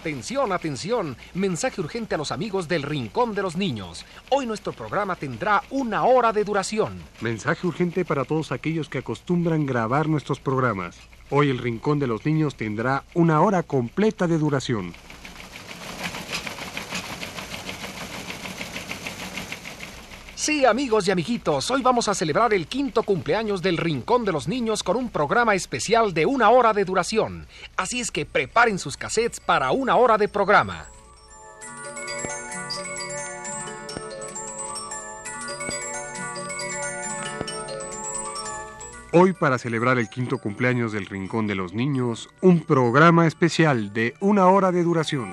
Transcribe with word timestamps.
Atención, 0.00 0.50
atención. 0.52 1.14
Mensaje 1.34 1.78
urgente 1.78 2.14
a 2.14 2.18
los 2.18 2.32
amigos 2.32 2.68
del 2.68 2.84
Rincón 2.84 3.34
de 3.34 3.42
los 3.42 3.56
Niños. 3.56 4.06
Hoy 4.30 4.46
nuestro 4.46 4.72
programa 4.72 5.14
tendrá 5.14 5.62
una 5.68 6.04
hora 6.04 6.32
de 6.32 6.42
duración. 6.42 6.94
Mensaje 7.20 7.66
urgente 7.66 8.06
para 8.06 8.24
todos 8.24 8.50
aquellos 8.50 8.88
que 8.88 8.96
acostumbran 8.96 9.66
grabar 9.66 10.08
nuestros 10.08 10.40
programas. 10.40 10.96
Hoy 11.28 11.50
el 11.50 11.58
Rincón 11.58 11.98
de 11.98 12.06
los 12.06 12.24
Niños 12.24 12.54
tendrá 12.54 13.04
una 13.12 13.42
hora 13.42 13.62
completa 13.62 14.26
de 14.26 14.38
duración. 14.38 14.94
Sí, 20.40 20.64
amigos 20.64 21.06
y 21.06 21.10
amiguitos, 21.10 21.70
hoy 21.70 21.82
vamos 21.82 22.08
a 22.08 22.14
celebrar 22.14 22.54
el 22.54 22.66
quinto 22.66 23.02
cumpleaños 23.02 23.60
del 23.60 23.76
Rincón 23.76 24.24
de 24.24 24.32
los 24.32 24.48
Niños 24.48 24.82
con 24.82 24.96
un 24.96 25.10
programa 25.10 25.54
especial 25.54 26.14
de 26.14 26.24
una 26.24 26.48
hora 26.48 26.72
de 26.72 26.86
duración. 26.86 27.46
Así 27.76 28.00
es 28.00 28.10
que 28.10 28.24
preparen 28.24 28.78
sus 28.78 28.96
cassettes 28.96 29.38
para 29.38 29.70
una 29.70 29.96
hora 29.96 30.16
de 30.16 30.28
programa. 30.28 30.86
Hoy 39.12 39.34
para 39.34 39.58
celebrar 39.58 39.98
el 39.98 40.08
quinto 40.08 40.38
cumpleaños 40.38 40.92
del 40.92 41.04
Rincón 41.04 41.48
de 41.48 41.54
los 41.54 41.74
Niños, 41.74 42.30
un 42.40 42.60
programa 42.60 43.26
especial 43.26 43.92
de 43.92 44.14
una 44.20 44.46
hora 44.46 44.72
de 44.72 44.84
duración. 44.84 45.32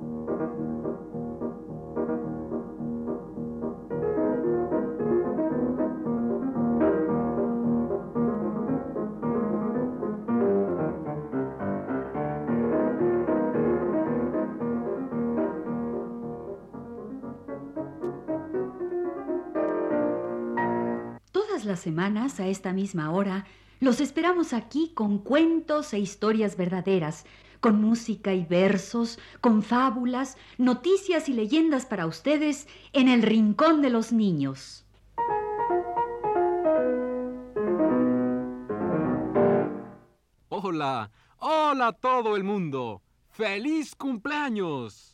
Las 21.71 21.79
semanas, 21.79 22.41
a 22.41 22.47
esta 22.47 22.73
misma 22.73 23.11
hora, 23.11 23.45
los 23.79 24.01
esperamos 24.01 24.51
aquí 24.51 24.91
con 24.93 25.19
cuentos 25.19 25.93
e 25.93 25.99
historias 25.99 26.57
verdaderas, 26.57 27.25
con 27.61 27.81
música 27.81 28.33
y 28.33 28.43
versos, 28.43 29.19
con 29.39 29.63
fábulas, 29.63 30.35
noticias 30.57 31.29
y 31.29 31.33
leyendas 31.33 31.85
para 31.85 32.07
ustedes 32.07 32.67
en 32.91 33.07
el 33.07 33.21
Rincón 33.21 33.81
de 33.81 33.89
los 33.89 34.11
Niños. 34.11 34.85
Hola, 40.49 41.09
hola 41.37 41.87
a 41.87 41.93
todo 41.93 42.35
el 42.35 42.43
mundo. 42.43 43.01
¡Feliz 43.29 43.95
cumpleaños! 43.95 45.10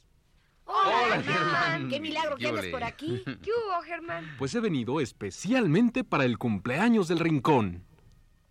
Hola, 0.68 1.24
Germán. 1.24 1.90
Qué 1.90 2.00
milagro 2.00 2.36
que 2.36 2.52
por 2.70 2.84
aquí. 2.84 3.24
¿Qué 3.26 3.50
hubo, 3.52 3.82
Germán? 3.84 4.36
Pues 4.38 4.54
he 4.54 4.60
venido 4.60 5.00
especialmente 5.00 6.04
para 6.04 6.26
el 6.26 6.38
cumpleaños 6.38 7.08
del 7.08 7.20
rincón. 7.20 7.84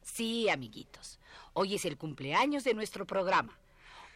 Sí, 0.03 0.49
amiguitos. 0.49 1.21
Hoy 1.53 1.75
es 1.75 1.85
el 1.85 1.97
cumpleaños 1.97 2.65
de 2.65 2.75
nuestro 2.75 3.07
programa. 3.07 3.59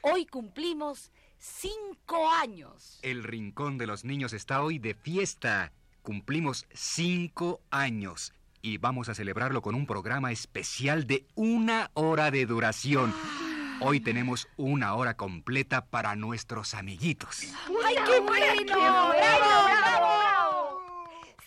Hoy 0.03 0.25
cumplimos 0.25 1.13
cinco 1.39 2.31
años. 2.31 2.99
El 3.03 3.23
Rincón 3.23 3.77
de 3.77 3.87
los 3.87 4.05
Niños 4.05 4.33
está 4.33 4.63
hoy 4.63 4.79
de 4.79 4.95
fiesta. 4.95 5.73
Cumplimos 6.03 6.67
cinco 6.73 7.61
años 7.71 8.33
y 8.63 8.79
vamos 8.79 9.09
a 9.09 9.15
celebrarlo 9.15 9.63
con 9.63 9.75
un 9.75 9.87
programa 9.87 10.33
especial 10.33 11.07
de 11.07 11.27
una 11.35 11.91
hora 11.95 12.31
de 12.31 12.47
duración. 12.47 13.13
Hoy 13.83 14.01
tenemos 14.01 14.47
una 14.59 14.95
hora 14.95 15.17
completa 15.17 15.87
para 15.87 16.15
nuestros 16.15 16.75
amiguitos. 16.75 17.45
¡Ay, 17.85 17.97
qué 18.05 18.21
bueno! 18.21 18.75
¡Bravo, 18.75 19.13
bravo! 19.13 20.81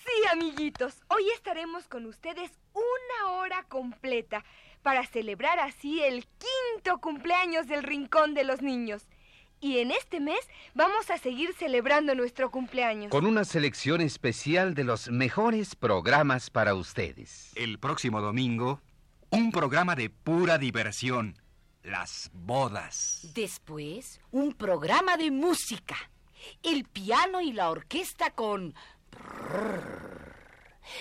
Sí, 0.03 0.27
amiguitos, 0.31 0.95
hoy 1.09 1.29
estaremos 1.35 1.87
con 1.87 2.07
ustedes 2.07 2.51
una 2.73 3.33
hora 3.33 3.63
completa 3.69 4.43
para 4.81 5.05
celebrar 5.05 5.59
así 5.59 6.01
el 6.01 6.25
quinto 6.25 6.99
cumpleaños 6.99 7.67
del 7.67 7.83
Rincón 7.83 8.33
de 8.33 8.43
los 8.43 8.63
Niños. 8.63 9.03
Y 9.59 9.77
en 9.77 9.91
este 9.91 10.19
mes 10.19 10.39
vamos 10.73 11.11
a 11.11 11.19
seguir 11.19 11.53
celebrando 11.53 12.15
nuestro 12.15 12.49
cumpleaños. 12.49 13.11
Con 13.11 13.27
una 13.27 13.45
selección 13.45 14.01
especial 14.01 14.73
de 14.73 14.83
los 14.83 15.09
mejores 15.09 15.75
programas 15.75 16.49
para 16.49 16.73
ustedes. 16.73 17.51
El 17.55 17.77
próximo 17.77 18.21
domingo, 18.21 18.81
un 19.29 19.51
programa 19.51 19.95
de 19.95 20.09
pura 20.09 20.57
diversión. 20.57 21.37
Las 21.83 22.31
bodas. 22.33 23.29
Después, 23.33 24.21
un 24.31 24.53
programa 24.53 25.17
de 25.17 25.31
música. 25.31 25.97
El 26.61 26.85
piano 26.85 27.41
y 27.41 27.51
la 27.51 27.69
orquesta 27.69 28.31
con... 28.31 28.73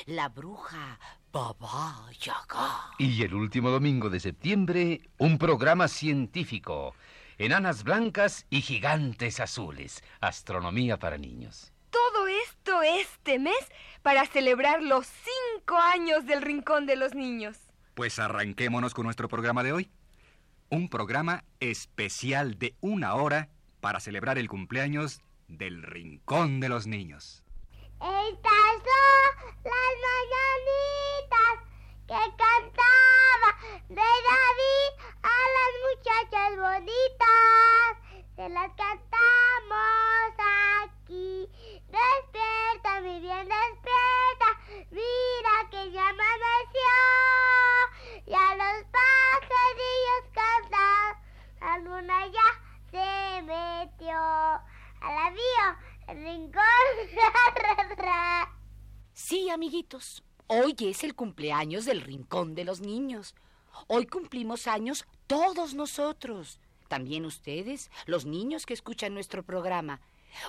La 0.06 0.28
bruja 0.28 0.98
Baba 1.32 2.10
Yaga. 2.20 2.90
Y 2.98 3.22
el 3.22 3.32
último 3.34 3.70
domingo 3.70 4.10
de 4.10 4.18
septiembre, 4.18 5.08
un 5.18 5.38
programa 5.38 5.86
científico. 5.86 6.96
Enanas 7.38 7.84
blancas 7.84 8.46
y 8.50 8.60
gigantes 8.60 9.38
azules. 9.38 10.02
Astronomía 10.20 10.98
para 10.98 11.16
niños. 11.16 11.72
Todo 11.90 12.26
esto 12.26 12.82
este 12.82 13.38
mes 13.38 13.68
para 14.02 14.26
celebrar 14.26 14.82
los 14.82 15.06
cinco 15.06 15.76
años 15.76 16.26
del 16.26 16.42
Rincón 16.42 16.86
de 16.86 16.96
los 16.96 17.14
Niños. 17.14 17.56
Pues 17.94 18.18
arranquémonos 18.18 18.94
con 18.94 19.04
nuestro 19.04 19.28
programa 19.28 19.62
de 19.62 19.72
hoy. 19.72 19.90
Un 20.72 20.88
programa 20.88 21.44
especial 21.60 22.58
de 22.58 22.74
una 22.80 23.14
hora 23.16 23.50
para 23.82 24.00
celebrar 24.00 24.38
el 24.38 24.48
cumpleaños 24.48 25.20
del 25.46 25.82
Rincón 25.82 26.60
de 26.60 26.70
los 26.70 26.86
Niños. 26.86 27.44
Estas 28.00 28.72
son 28.80 29.68
las 29.68 29.94
mañanitas 30.08 31.56
que 32.08 32.22
cantaba 32.38 33.50
de 33.86 34.08
David 34.30 34.90
a 35.22 35.36
las 35.56 35.72
muchachas 35.84 36.50
bonitas. 36.56 37.92
Se 38.36 38.48
las 38.48 38.70
cantamos 38.72 40.32
aquí. 40.84 41.50
Despierta, 41.86 43.00
mi 43.02 43.20
bien, 43.20 43.46
despierta. 43.46 44.48
Mira 44.90 45.68
que 45.70 45.92
ya 45.92 46.08
amaneció. 46.08 46.94
Y 48.24 48.32
a 48.32 48.54
los 48.56 48.91
luna 51.84 52.26
ya 52.26 52.42
se 52.90 53.42
metió. 53.42 54.14
A 54.14 54.64
la 55.00 55.30
vio, 55.30 55.76
el 56.08 56.24
rincón. 56.24 56.62
Sí, 59.14 59.50
amiguitos. 59.50 60.24
Hoy 60.46 60.74
es 60.80 61.04
el 61.04 61.14
cumpleaños 61.14 61.84
del 61.84 62.00
Rincón 62.00 62.54
de 62.54 62.64
los 62.64 62.80
Niños. 62.80 63.34
Hoy 63.86 64.06
cumplimos 64.06 64.66
años 64.66 65.06
todos 65.26 65.74
nosotros. 65.74 66.58
También 66.88 67.24
ustedes, 67.24 67.90
los 68.06 68.26
niños 68.26 68.66
que 68.66 68.74
escuchan 68.74 69.14
nuestro 69.14 69.42
programa. 69.42 70.00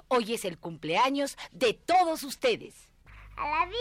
Hoy 0.07 0.33
es 0.33 0.45
el 0.45 0.57
cumpleaños 0.57 1.37
de 1.51 1.73
todos 1.73 2.23
ustedes. 2.23 2.89
A 3.35 3.47
la 3.47 3.65
vio, 3.65 3.77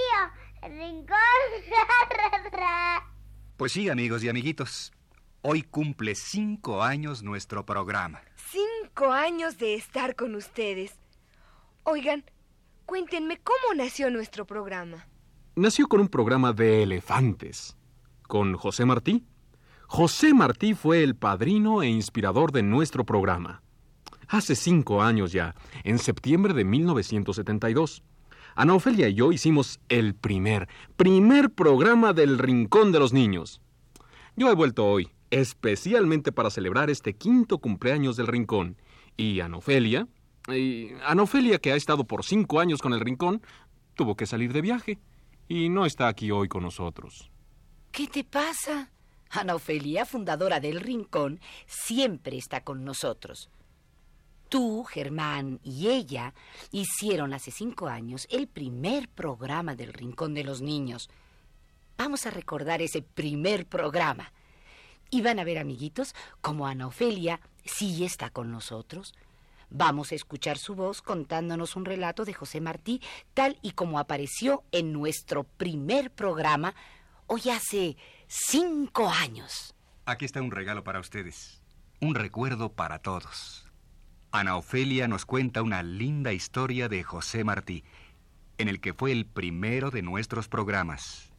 el 0.63 0.79
rincón. 0.79 1.17
Pues 3.57 3.73
sí, 3.73 3.89
amigos 3.89 4.25
y 4.25 4.29
amiguitos. 4.29 4.93
Hoy 5.45 5.63
cumple 5.63 6.15
cinco 6.15 6.85
años 6.85 7.25
nuestro 7.25 7.67
programa. 7.67 8.21
Cinco 8.37 9.11
años 9.11 9.59
de 9.59 9.75
estar 9.75 10.15
con 10.15 10.37
ustedes. 10.37 10.93
Oigan, 11.83 12.25
cuéntenme 12.87 13.41
cómo 13.43 13.75
nació 13.75 14.09
nuestro 14.13 14.47
programa. 14.47 15.09
Nació 15.57 15.89
con 15.89 15.99
un 15.99 16.07
programa 16.07 16.53
de 16.53 16.85
elefantes. 16.85 17.77
Con 18.29 18.55
José 18.57 18.85
Martí. 18.85 19.25
José 19.89 20.33
Martí 20.33 20.75
fue 20.75 21.03
el 21.03 21.17
padrino 21.17 21.83
e 21.83 21.89
inspirador 21.89 22.53
de 22.53 22.63
nuestro 22.63 23.05
programa. 23.05 23.63
Hace 24.29 24.55
cinco 24.55 25.03
años 25.03 25.33
ya, 25.33 25.57
en 25.83 25.99
septiembre 25.99 26.55
de 26.55 26.65
1972. 26.65 28.05
Ana 28.55 28.75
Ofelia 28.75 29.09
y 29.09 29.15
yo 29.15 29.33
hicimos 29.33 29.81
el 29.89 30.15
primer, 30.15 30.69
primer 30.97 31.51
programa 31.51 32.13
del 32.13 32.39
Rincón 32.39 32.93
de 32.93 33.01
los 33.01 33.13
Niños. 33.13 33.61
Yo 34.37 34.49
he 34.49 34.55
vuelto 34.55 34.87
hoy, 34.87 35.11
especialmente 35.33 36.31
para 36.31 36.51
celebrar 36.51 36.91
este 36.91 37.15
quinto 37.15 37.59
cumpleaños 37.59 38.17
del 38.17 38.27
Rincón. 38.27 38.77
Y 39.17 39.41
Ana 39.41 39.57
Ofelia, 39.57 40.07
y 40.47 40.91
Ana 41.05 41.23
Ofelia, 41.23 41.59
que 41.59 41.73
ha 41.73 41.77
estado 41.77 42.05
por 42.05 42.23
cinco 42.23 42.61
años 42.61 42.83
con 42.83 42.93
el 42.93 43.01
Rincón, 43.01 43.43
tuvo 43.95 44.15
que 44.15 44.27
salir 44.27 44.53
de 44.53 44.61
viaje. 44.61 44.99
y 45.49 45.69
no 45.69 45.85
está 45.85 46.09
aquí 46.09 46.31
hoy 46.31 46.49
con 46.49 46.63
nosotros. 46.63 47.31
¿Qué 47.91 48.07
te 48.07 48.25
pasa? 48.25 48.91
Ana 49.31 49.55
Ofelia, 49.55 50.07
fundadora 50.07 50.61
del 50.61 50.81
Rincón, 50.81 51.41
siempre 51.67 52.39
está 52.39 52.63
con 52.63 52.85
nosotros. 52.85 53.51
Tú, 54.49 54.85
Germán 54.85 55.61
y 55.63 55.89
ella 55.89 56.35
hicieron 56.71 57.33
hace 57.33 57.51
cinco 57.51 57.89
años 57.89 58.29
el 58.31 58.49
primer 58.49 59.09
programa 59.09 59.75
del 59.75 59.93
Rincón 59.95 60.35
de 60.35 60.45
los 60.45 60.61
Niños. 60.61 61.11
Vamos 61.97 62.27
a 62.27 62.31
recordar 62.31 62.83
ese 62.83 63.03
primer 63.03 63.67
programa. 63.67 64.33
Y 65.15 65.21
van 65.21 65.39
a 65.39 65.45
ver, 65.45 65.59
amiguitos, 65.59 66.15
como 66.41 66.67
Ana 66.67 66.87
Ofelia 66.87 67.39
sí 67.67 68.03
está 68.03 68.31
con 68.31 68.51
nosotros. 68.51 69.15
Vamos 69.69 70.11
a 70.11 70.15
escuchar 70.15 70.57
su 70.57 70.75
voz 70.75 71.03
contándonos 71.03 71.77
un 71.77 71.85
relato 71.85 72.25
de 72.25 72.33
José 72.33 72.63
Martí, 72.63 73.03
tal 73.35 73.59
y 73.61 73.73
como 73.73 73.99
apareció 73.99 74.65
en 74.73 74.91
nuestro 74.95 75.45
primer 75.45 76.11
programa 76.13 76.75
hoy 77.27 77.43
hace 77.51 77.99
cinco 78.27 79.07
años. 79.07 79.75
Aquí 80.07 80.25
está 80.25 80.41
un 80.41 80.51
regalo 80.51 80.83
para 80.83 80.99
ustedes. 80.99 81.63
Un 82.01 82.15
recuerdo 82.15 82.73
para 82.73 83.01
todos. 83.01 83.67
Ana 84.31 84.57
Ofelia 84.57 85.09
nos 85.09 85.27
cuenta 85.27 85.61
una 85.61 85.83
linda 85.83 86.33
historia 86.33 86.89
de 86.89 87.03
José 87.03 87.45
Martí, 87.45 87.85
en 88.57 88.69
el 88.69 88.81
que 88.81 88.95
fue 88.95 89.13
el 89.13 89.27
primero 89.27 89.91
de 89.91 90.01
nuestros 90.01 90.49
programas. 90.49 91.32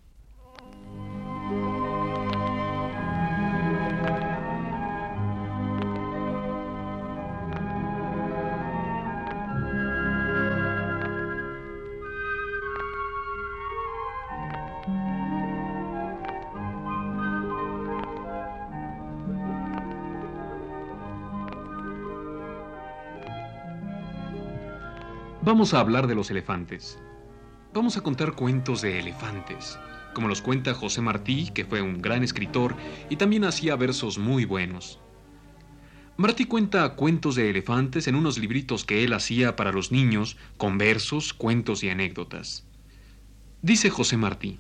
Vamos 25.54 25.76
a 25.76 25.82
hablar 25.82 26.08
de 26.08 26.16
los 26.16 26.32
elefantes. 26.32 26.98
Vamos 27.76 27.96
a 27.96 28.02
contar 28.02 28.34
cuentos 28.34 28.82
de 28.82 28.98
elefantes, 28.98 29.78
como 30.16 30.28
los 30.28 30.42
cuenta 30.42 30.74
José 30.74 31.00
Martí, 31.02 31.52
que 31.54 31.64
fue 31.64 31.80
un 31.80 32.02
gran 32.02 32.24
escritor 32.24 32.76
y 33.08 33.18
también 33.18 33.46
hacía 33.46 33.76
versos 33.76 34.18
muy 34.18 34.46
buenos. 34.46 35.00
Martí 36.18 36.46
cuenta 36.46 36.96
cuentos 36.96 37.36
de 37.36 37.52
elefantes 37.52 38.08
en 38.08 38.16
unos 38.16 38.40
libritos 38.40 38.84
que 38.84 39.04
él 39.04 39.14
hacía 39.14 39.56
para 39.56 39.72
los 39.72 39.92
niños, 39.92 40.38
con 40.58 40.80
versos, 40.80 41.36
cuentos 41.36 41.84
y 41.84 41.90
anécdotas. 41.90 42.66
Dice 43.62 43.92
José 43.92 44.18
Martí. 44.18 44.60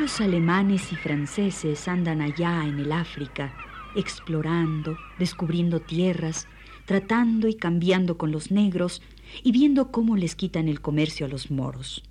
Muchos 0.00 0.22
alemanes 0.22 0.92
y 0.92 0.96
franceses 0.96 1.86
andan 1.86 2.22
allá 2.22 2.64
en 2.64 2.78
el 2.78 2.90
África, 2.90 3.52
explorando, 3.94 4.96
descubriendo 5.18 5.80
tierras, 5.80 6.48
tratando 6.86 7.48
y 7.48 7.54
cambiando 7.54 8.16
con 8.16 8.32
los 8.32 8.50
negros 8.50 9.02
y 9.42 9.52
viendo 9.52 9.90
cómo 9.92 10.16
les 10.16 10.36
quitan 10.36 10.68
el 10.68 10.80
comercio 10.80 11.26
a 11.26 11.28
los 11.28 11.50
moros. 11.50 12.02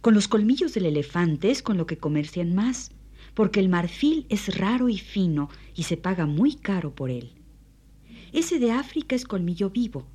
Con 0.00 0.14
los 0.14 0.26
colmillos 0.26 0.72
del 0.72 0.86
elefante 0.86 1.50
es 1.50 1.62
con 1.62 1.76
lo 1.76 1.84
que 1.84 1.98
comercian 1.98 2.54
más, 2.54 2.92
porque 3.34 3.60
el 3.60 3.68
marfil 3.68 4.24
es 4.30 4.56
raro 4.56 4.88
y 4.88 4.96
fino 4.96 5.50
y 5.74 5.82
se 5.82 5.98
paga 5.98 6.24
muy 6.24 6.54
caro 6.54 6.94
por 6.94 7.10
él. 7.10 7.32
Ese 8.32 8.58
de 8.58 8.70
África 8.70 9.14
es 9.14 9.26
colmillo 9.26 9.68
vivo, 9.68 10.06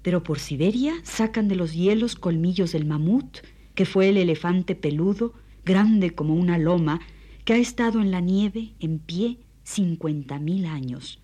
pero 0.00 0.22
por 0.22 0.38
Siberia 0.38 0.94
sacan 1.02 1.48
de 1.48 1.56
los 1.56 1.74
hielos 1.74 2.16
colmillos 2.16 2.72
del 2.72 2.86
mamut, 2.86 3.40
que 3.74 3.84
fue 3.84 4.08
el 4.08 4.16
elefante 4.16 4.74
peludo 4.74 5.34
grande 5.66 6.14
como 6.14 6.34
una 6.34 6.56
loma, 6.56 7.00
que 7.44 7.52
ha 7.52 7.58
estado 7.58 8.00
en 8.00 8.10
la 8.10 8.20
nieve 8.20 8.72
en 8.80 8.98
pie 8.98 9.40
cincuenta 9.64 10.38
mil 10.38 10.64
años. 10.64 11.20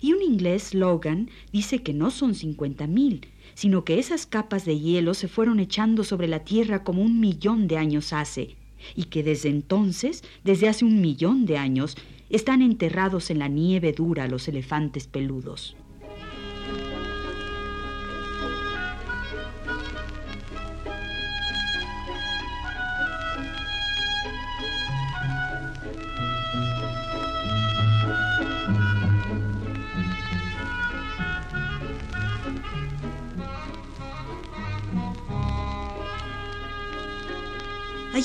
Y 0.00 0.12
un 0.12 0.22
inglés, 0.22 0.74
Logan, 0.74 1.28
dice 1.52 1.82
que 1.82 1.92
no 1.92 2.10
son 2.10 2.34
cincuenta 2.34 2.86
mil, 2.86 3.26
sino 3.54 3.84
que 3.84 3.98
esas 3.98 4.26
capas 4.26 4.64
de 4.64 4.78
hielo 4.78 5.12
se 5.12 5.28
fueron 5.28 5.60
echando 5.60 6.04
sobre 6.04 6.28
la 6.28 6.44
Tierra 6.44 6.84
como 6.84 7.02
un 7.02 7.20
millón 7.20 7.68
de 7.68 7.76
años 7.76 8.12
hace, 8.12 8.56
y 8.94 9.04
que 9.04 9.22
desde 9.22 9.48
entonces, 9.48 10.22
desde 10.44 10.68
hace 10.68 10.84
un 10.84 11.00
millón 11.00 11.44
de 11.44 11.58
años, 11.58 11.96
están 12.30 12.62
enterrados 12.62 13.30
en 13.30 13.38
la 13.40 13.48
nieve 13.48 13.92
dura 13.92 14.28
los 14.28 14.46
elefantes 14.48 15.08
peludos. 15.08 15.76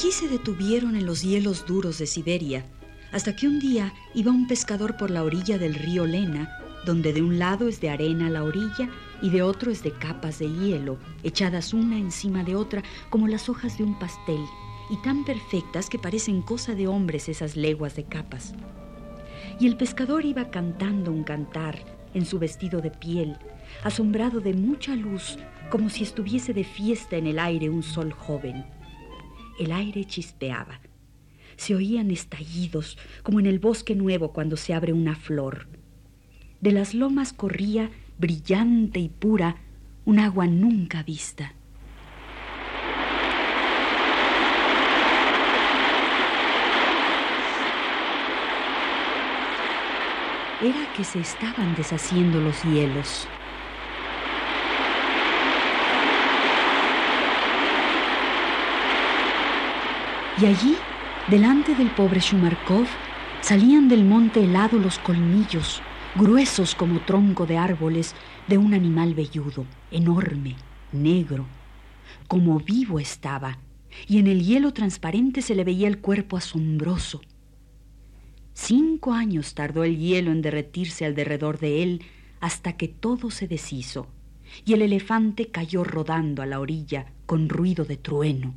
Allí 0.04 0.12
se 0.12 0.28
detuvieron 0.28 0.98
en 0.98 1.06
los 1.06 1.22
hielos 1.22 1.66
duros 1.66 1.98
de 1.98 2.08
Siberia, 2.08 2.66
hasta 3.14 3.38
que 3.38 3.48
un 3.48 3.62
día 3.62 3.94
iba 4.14 4.34
un 4.34 4.50
pescador 4.50 4.98
por 4.98 5.10
la 5.10 5.24
orilla 5.24 5.58
del 5.58 5.76
río 5.76 6.06
Lena, 6.06 6.60
donde 6.86 7.14
de 7.14 7.22
un 7.22 7.40
lado 7.40 7.70
es 7.70 7.80
de 7.80 7.90
arena 7.90 8.30
la 8.30 8.44
orilla 8.44 8.90
y 9.22 9.30
de 9.30 9.44
otro 9.44 9.72
es 9.72 9.82
de 9.82 9.94
capas 9.94 10.40
de 10.40 10.50
hielo, 10.52 10.98
echadas 11.24 11.74
una 11.74 11.98
encima 11.98 12.44
de 12.44 12.58
otra 12.58 12.84
como 13.10 13.30
las 13.30 13.48
hojas 13.48 13.78
de 13.78 13.86
un 13.86 13.98
pastel, 13.98 14.42
y 14.90 14.98
tan 15.04 15.24
perfectas 15.24 15.90
que 15.90 16.00
parecen 16.00 16.42
cosa 16.42 16.76
de 16.76 16.88
hombres 16.88 17.30
esas 17.30 17.56
leguas 17.56 17.96
de 17.96 18.04
capas. 18.04 18.54
Y 19.58 19.68
el 19.68 19.78
pescador 19.78 20.26
iba 20.26 20.52
cantando 20.52 21.14
un 21.14 21.24
cantar 21.24 21.80
en 22.14 22.26
su 22.26 22.40
vestido 22.40 22.82
de 22.82 22.92
piel, 22.92 23.38
asombrado 23.86 24.42
de 24.42 24.54
mucha 24.54 24.98
luz, 24.98 25.38
como 25.70 25.90
si 25.90 26.04
estuviese 26.04 26.54
de 26.54 26.66
fiesta 26.66 27.16
en 27.16 27.26
el 27.26 27.40
aire 27.40 27.70
un 27.70 27.84
sol 27.84 28.12
joven. 28.12 28.66
El 29.60 29.72
aire 29.72 30.06
chispeaba. 30.06 30.80
Se 31.58 31.76
oían 31.76 32.10
estallidos, 32.10 32.98
como 33.22 33.40
en 33.40 33.46
el 33.46 33.60
bosque 33.60 33.96
nuevo 33.96 34.34
cuando 34.34 34.58
se 34.58 34.74
abre 34.74 34.94
una 34.94 35.16
flor. 35.16 35.68
De 36.60 36.72
las 36.72 36.94
lomas 36.96 37.34
corría, 37.34 37.92
brillante 38.18 39.00
y 39.00 39.10
pura, 39.10 39.58
un 40.06 40.20
agua 40.20 40.48
nunca 40.48 41.04
vista. 41.04 41.54
Era 50.62 50.94
que 50.96 51.04
se 51.04 51.20
estaban 51.20 51.76
deshaciendo 51.76 52.40
los 52.40 52.64
hielos. 52.64 53.28
Y 60.42 60.46
allí, 60.48 60.76
delante 61.28 61.76
del 61.76 61.92
pobre 61.92 62.20
Shumarkov, 62.20 62.88
salían 63.42 63.88
del 63.88 64.04
monte 64.04 64.44
helado 64.44 64.80
los 64.80 64.98
colmillos, 64.98 65.82
gruesos 66.16 66.74
como 66.74 67.02
tronco 67.02 67.46
de 67.46 67.58
árboles, 67.58 68.16
de 68.48 68.58
un 68.58 68.74
animal 68.74 69.14
velludo, 69.14 69.66
enorme, 69.92 70.56
negro. 70.92 71.46
Como 72.28 72.60
vivo 72.60 73.00
estaba, 73.00 73.60
y 74.08 74.18
en 74.18 74.28
el 74.28 74.44
hielo 74.44 74.74
transparente 74.74 75.44
se 75.44 75.54
le 75.54 75.64
veía 75.64 75.88
el 75.88 76.00
cuerpo 76.00 76.36
asombroso. 76.36 77.22
Cinco 78.54 79.14
años 79.14 79.54
tardó 79.54 79.84
el 79.84 79.98
hielo 79.98 80.32
en 80.32 80.42
derretirse 80.42 81.06
alrededor 81.06 81.60
de 81.60 81.84
él 81.84 82.02
hasta 82.40 82.74
que 82.74 82.88
todo 82.88 83.30
se 83.30 83.48
deshizo, 83.48 84.08
y 84.66 84.74
el 84.74 84.82
elefante 84.82 85.50
cayó 85.50 85.84
rodando 85.84 86.42
a 86.42 86.46
la 86.48 86.60
orilla 86.60 87.06
con 87.26 87.50
ruido 87.50 87.86
de 87.86 87.98
trueno. 87.98 88.56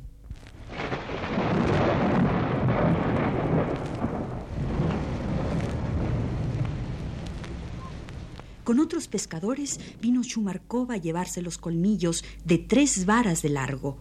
Con 8.67 8.81
otros 8.81 9.07
pescadores 9.07 9.79
vino 10.01 10.21
Chumarkov 10.25 10.91
a 10.91 10.97
llevarse 10.97 11.41
los 11.41 11.57
colmillos 11.57 12.25
de 12.43 12.57
tres 12.57 13.05
varas 13.05 13.41
de 13.41 13.47
largo. 13.47 13.97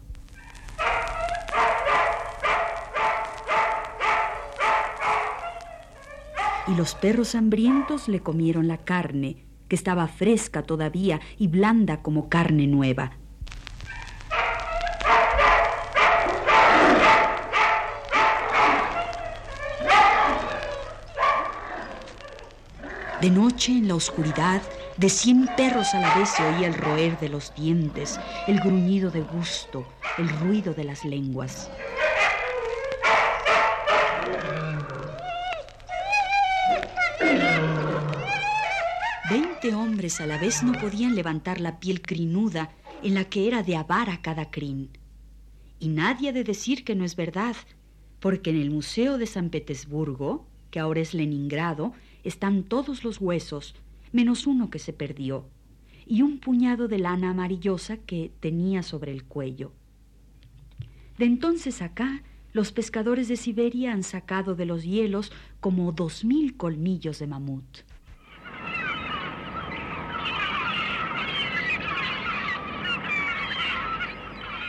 Y 6.67 6.75
los 6.75 6.97
perros 6.97 7.37
hambrientos 7.37 8.09
le 8.09 8.19
comieron 8.19 8.67
la 8.67 8.79
carne, 8.79 9.45
que 9.69 9.77
estaba 9.77 10.09
fresca 10.09 10.65
todavía 10.65 11.21
y 11.39 11.47
blanda 11.47 12.03
como 12.03 12.29
carne 12.29 12.67
nueva. 12.67 13.13
De 23.21 23.31
noche, 23.31 23.73
en 23.73 23.89
la 23.89 23.95
oscuridad, 23.95 24.61
de 24.99 25.09
cien 25.09 25.49
perros 25.57 25.95
a 25.95 26.01
la 26.01 26.15
vez 26.19 26.29
se 26.29 26.43
oía 26.43 26.67
el 26.67 26.75
roer 26.75 27.19
de 27.19 27.31
los 27.31 27.55
dientes, 27.55 28.21
el 28.47 28.61
gruñido 28.61 29.11
de 29.11 29.23
gusto, 29.23 29.87
el 30.19 30.29
ruido 30.29 30.75
de 30.75 30.85
las 30.85 31.03
lenguas. 31.03 31.71
Veinte 39.31 39.75
hombres 39.75 40.21
a 40.21 40.27
la 40.27 40.37
vez 40.37 40.63
no 40.63 40.73
podían 40.73 41.15
levantar 41.15 41.59
la 41.59 41.81
piel 41.81 42.03
crinuda 42.03 42.71
en 43.03 43.15
la 43.15 43.25
que 43.25 43.49
era 43.49 43.63
de 43.63 43.77
avara 43.77 44.21
cada 44.21 44.51
crin. 44.51 44.91
Y 45.81 45.89
nadie 45.89 46.29
ha 46.29 46.33
de 46.33 46.45
decir 46.45 46.85
que 46.85 46.95
no 46.95 47.05
es 47.07 47.17
verdad, 47.17 47.57
porque 48.21 48.51
en 48.51 48.61
el 48.61 48.71
Museo 48.71 49.17
de 49.17 49.27
San 49.27 49.49
Petersburgo, 49.49 50.47
que 50.71 50.81
ahora 50.81 51.01
es 51.01 51.15
Leningrado, 51.15 51.95
están 52.27 52.65
todos 52.65 53.05
los 53.05 53.21
huesos, 53.21 53.75
menos 54.13 54.47
uno 54.47 54.69
que 54.69 54.79
se 54.79 54.93
perdió, 54.93 55.47
y 56.07 56.23
un 56.23 56.39
puñado 56.39 56.89
de 56.89 56.99
lana 56.99 57.31
amarillosa 57.31 57.97
que 57.97 58.33
tenía 58.41 58.83
sobre 58.83 59.13
el 59.13 59.25
cuello. 59.25 59.73
De 61.19 61.25
entonces 61.25 61.83
acá, 61.83 62.23
los 62.53 62.73
pescadores 62.73 63.29
de 63.29 63.37
Siberia 63.37 63.93
han 63.93 64.03
sacado 64.03 64.55
de 64.55 64.67
los 64.67 64.83
hielos 64.83 65.31
como 65.61 65.93
dos 65.93 66.25
mil 66.25 66.57
colmillos 66.57 67.19
de 67.19 67.27
mamut. 67.27 67.65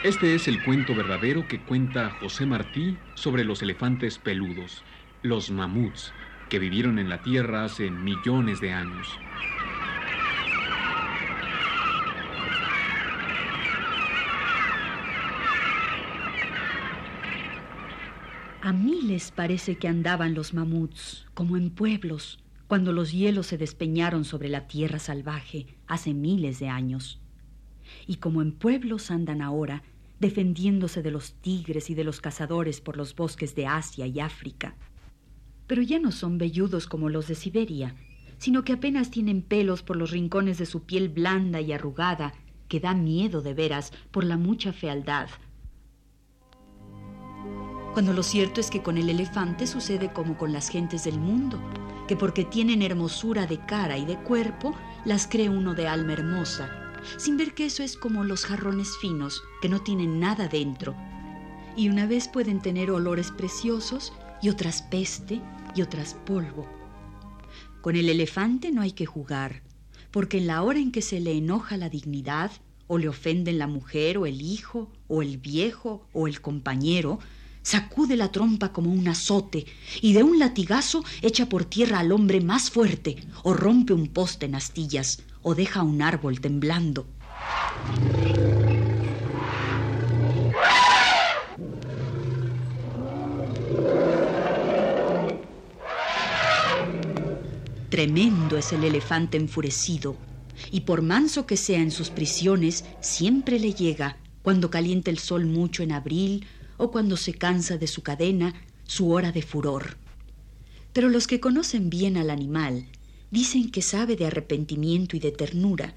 Este 0.03 0.35
es 0.35 0.47
el 0.47 0.63
cuento 0.63 0.95
verdadero 0.95 1.47
que 1.47 1.59
cuenta 1.59 2.11
José 2.21 2.45
Martí 2.45 2.97
sobre 3.15 3.43
los 3.43 3.61
elefantes 3.63 4.19
peludos, 4.19 4.83
los 5.23 5.49
mamuts, 5.49 6.13
que 6.49 6.59
vivieron 6.59 6.99
en 6.99 7.09
la 7.09 7.21
Tierra 7.21 7.63
hace 7.63 7.89
millones 7.91 8.61
de 8.61 8.71
años. 8.71 9.07
A 18.61 18.73
miles 18.73 19.31
parece 19.31 19.77
que 19.77 19.87
andaban 19.87 20.33
los 20.33 20.53
mamuts, 20.53 21.25
como 21.33 21.55
en 21.55 21.69
pueblos, 21.69 22.39
cuando 22.67 22.91
los 22.91 23.13
hielos 23.13 23.47
se 23.47 23.57
despeñaron 23.57 24.25
sobre 24.25 24.49
la 24.49 24.67
tierra 24.67 24.99
salvaje 24.99 25.67
hace 25.87 26.13
miles 26.13 26.59
de 26.59 26.67
años. 26.67 27.21
Y 28.07 28.17
como 28.17 28.41
en 28.41 28.51
pueblos 28.51 29.09
andan 29.09 29.41
ahora, 29.41 29.83
defendiéndose 30.19 31.01
de 31.01 31.11
los 31.11 31.35
tigres 31.35 31.89
y 31.89 31.95
de 31.95 32.03
los 32.03 32.19
cazadores 32.19 32.81
por 32.81 32.97
los 32.97 33.15
bosques 33.15 33.55
de 33.55 33.67
Asia 33.67 34.05
y 34.05 34.19
África. 34.19 34.75
Pero 35.67 35.81
ya 35.81 35.99
no 35.99 36.11
son 36.11 36.37
velludos 36.37 36.87
como 36.87 37.09
los 37.09 37.27
de 37.27 37.35
Siberia, 37.35 37.95
sino 38.37 38.63
que 38.63 38.73
apenas 38.73 39.11
tienen 39.11 39.41
pelos 39.41 39.83
por 39.83 39.97
los 39.97 40.11
rincones 40.11 40.57
de 40.57 40.65
su 40.65 40.83
piel 40.83 41.09
blanda 41.09 41.61
y 41.61 41.73
arrugada, 41.73 42.33
que 42.67 42.79
da 42.79 42.93
miedo 42.93 43.41
de 43.41 43.53
veras 43.53 43.91
por 44.11 44.23
la 44.23 44.37
mucha 44.37 44.73
fealdad. 44.73 45.29
Cuando 47.93 48.13
lo 48.13 48.21
cierto 48.21 48.61
es 48.61 48.69
que 48.69 48.83
con 48.83 48.97
el 48.97 49.09
elefante 49.09 49.65
sucede 49.65 50.13
como 50.13 50.37
con 50.37 50.53
las 50.53 50.69
gentes 50.69 51.05
del 51.05 51.19
mundo, 51.19 51.59
que 52.07 52.15
porque 52.15 52.45
tienen 52.45 52.83
hermosura 52.83 53.47
de 53.47 53.57
cara 53.65 53.97
y 53.97 54.05
de 54.05 54.17
cuerpo, 54.17 54.75
las 55.03 55.27
cree 55.27 55.49
uno 55.49 55.73
de 55.73 55.87
alma 55.87 56.13
hermosa, 56.13 56.69
sin 57.17 57.37
ver 57.37 57.55
que 57.55 57.65
eso 57.65 57.81
es 57.81 57.97
como 57.97 58.23
los 58.23 58.45
jarrones 58.45 58.95
finos, 59.01 59.41
que 59.61 59.69
no 59.69 59.81
tienen 59.81 60.19
nada 60.19 60.47
dentro. 60.47 60.95
Y 61.75 61.89
una 61.89 62.05
vez 62.05 62.27
pueden 62.27 62.61
tener 62.61 62.91
olores 62.91 63.31
preciosos 63.31 64.13
y 64.41 64.49
otras 64.49 64.83
peste 64.83 65.41
y 65.77 65.81
otras 65.81 66.15
polvo. 66.25 66.67
Con 67.81 67.95
el 67.95 68.09
elefante 68.09 68.71
no 68.71 68.81
hay 68.81 68.91
que 68.91 69.05
jugar, 69.05 69.61
porque 70.11 70.39
en 70.39 70.47
la 70.47 70.63
hora 70.63 70.79
en 70.79 70.91
que 70.91 71.01
se 71.01 71.19
le 71.19 71.33
enoja 71.37 71.77
la 71.77 71.89
dignidad, 71.89 72.51
o 72.87 72.97
le 72.97 73.07
ofenden 73.07 73.59
la 73.59 73.67
mujer, 73.67 74.17
o 74.17 74.25
el 74.25 74.41
hijo, 74.41 74.91
o 75.07 75.21
el 75.21 75.37
viejo, 75.37 76.07
o 76.13 76.27
el 76.27 76.41
compañero, 76.41 77.19
sacude 77.61 78.15
la 78.15 78.31
trompa 78.31 78.71
como 78.71 78.91
un 78.91 79.07
azote 79.07 79.65
y 80.01 80.13
de 80.13 80.23
un 80.23 80.39
latigazo 80.39 81.03
echa 81.21 81.49
por 81.49 81.65
tierra 81.65 81.99
al 81.99 82.11
hombre 82.11 82.41
más 82.41 82.71
fuerte, 82.71 83.17
o 83.43 83.53
rompe 83.53 83.93
un 83.93 84.07
poste 84.07 84.45
en 84.45 84.55
astillas, 84.55 85.21
o 85.43 85.53
deja 85.53 85.83
un 85.83 86.01
árbol 86.01 86.39
temblando. 86.39 87.05
Tremendo 97.97 98.57
es 98.57 98.73
el 98.73 98.83
elefante 98.83 99.37
enfurecido, 99.37 100.15
y 100.69 100.81
por 100.81 101.01
manso 101.01 101.47
que 101.47 101.57
sea 101.57 101.79
en 101.79 101.89
sus 101.89 102.11
prisiones, 102.11 102.85
siempre 103.01 103.59
le 103.59 103.73
llega, 103.73 104.17
cuando 104.43 104.69
calienta 104.69 105.09
el 105.09 105.17
sol 105.17 105.47
mucho 105.47 105.81
en 105.81 105.91
abril 105.91 106.45
o 106.77 106.91
cuando 106.91 107.17
se 107.17 107.33
cansa 107.33 107.79
de 107.79 107.87
su 107.87 108.03
cadena, 108.03 108.53
su 108.83 109.09
hora 109.09 109.31
de 109.31 109.41
furor. 109.41 109.97
Pero 110.93 111.09
los 111.09 111.25
que 111.25 111.39
conocen 111.39 111.89
bien 111.89 112.17
al 112.17 112.29
animal 112.29 112.85
dicen 113.31 113.71
que 113.71 113.81
sabe 113.81 114.15
de 114.15 114.27
arrepentimiento 114.27 115.17
y 115.17 115.19
de 115.19 115.31
ternura, 115.31 115.95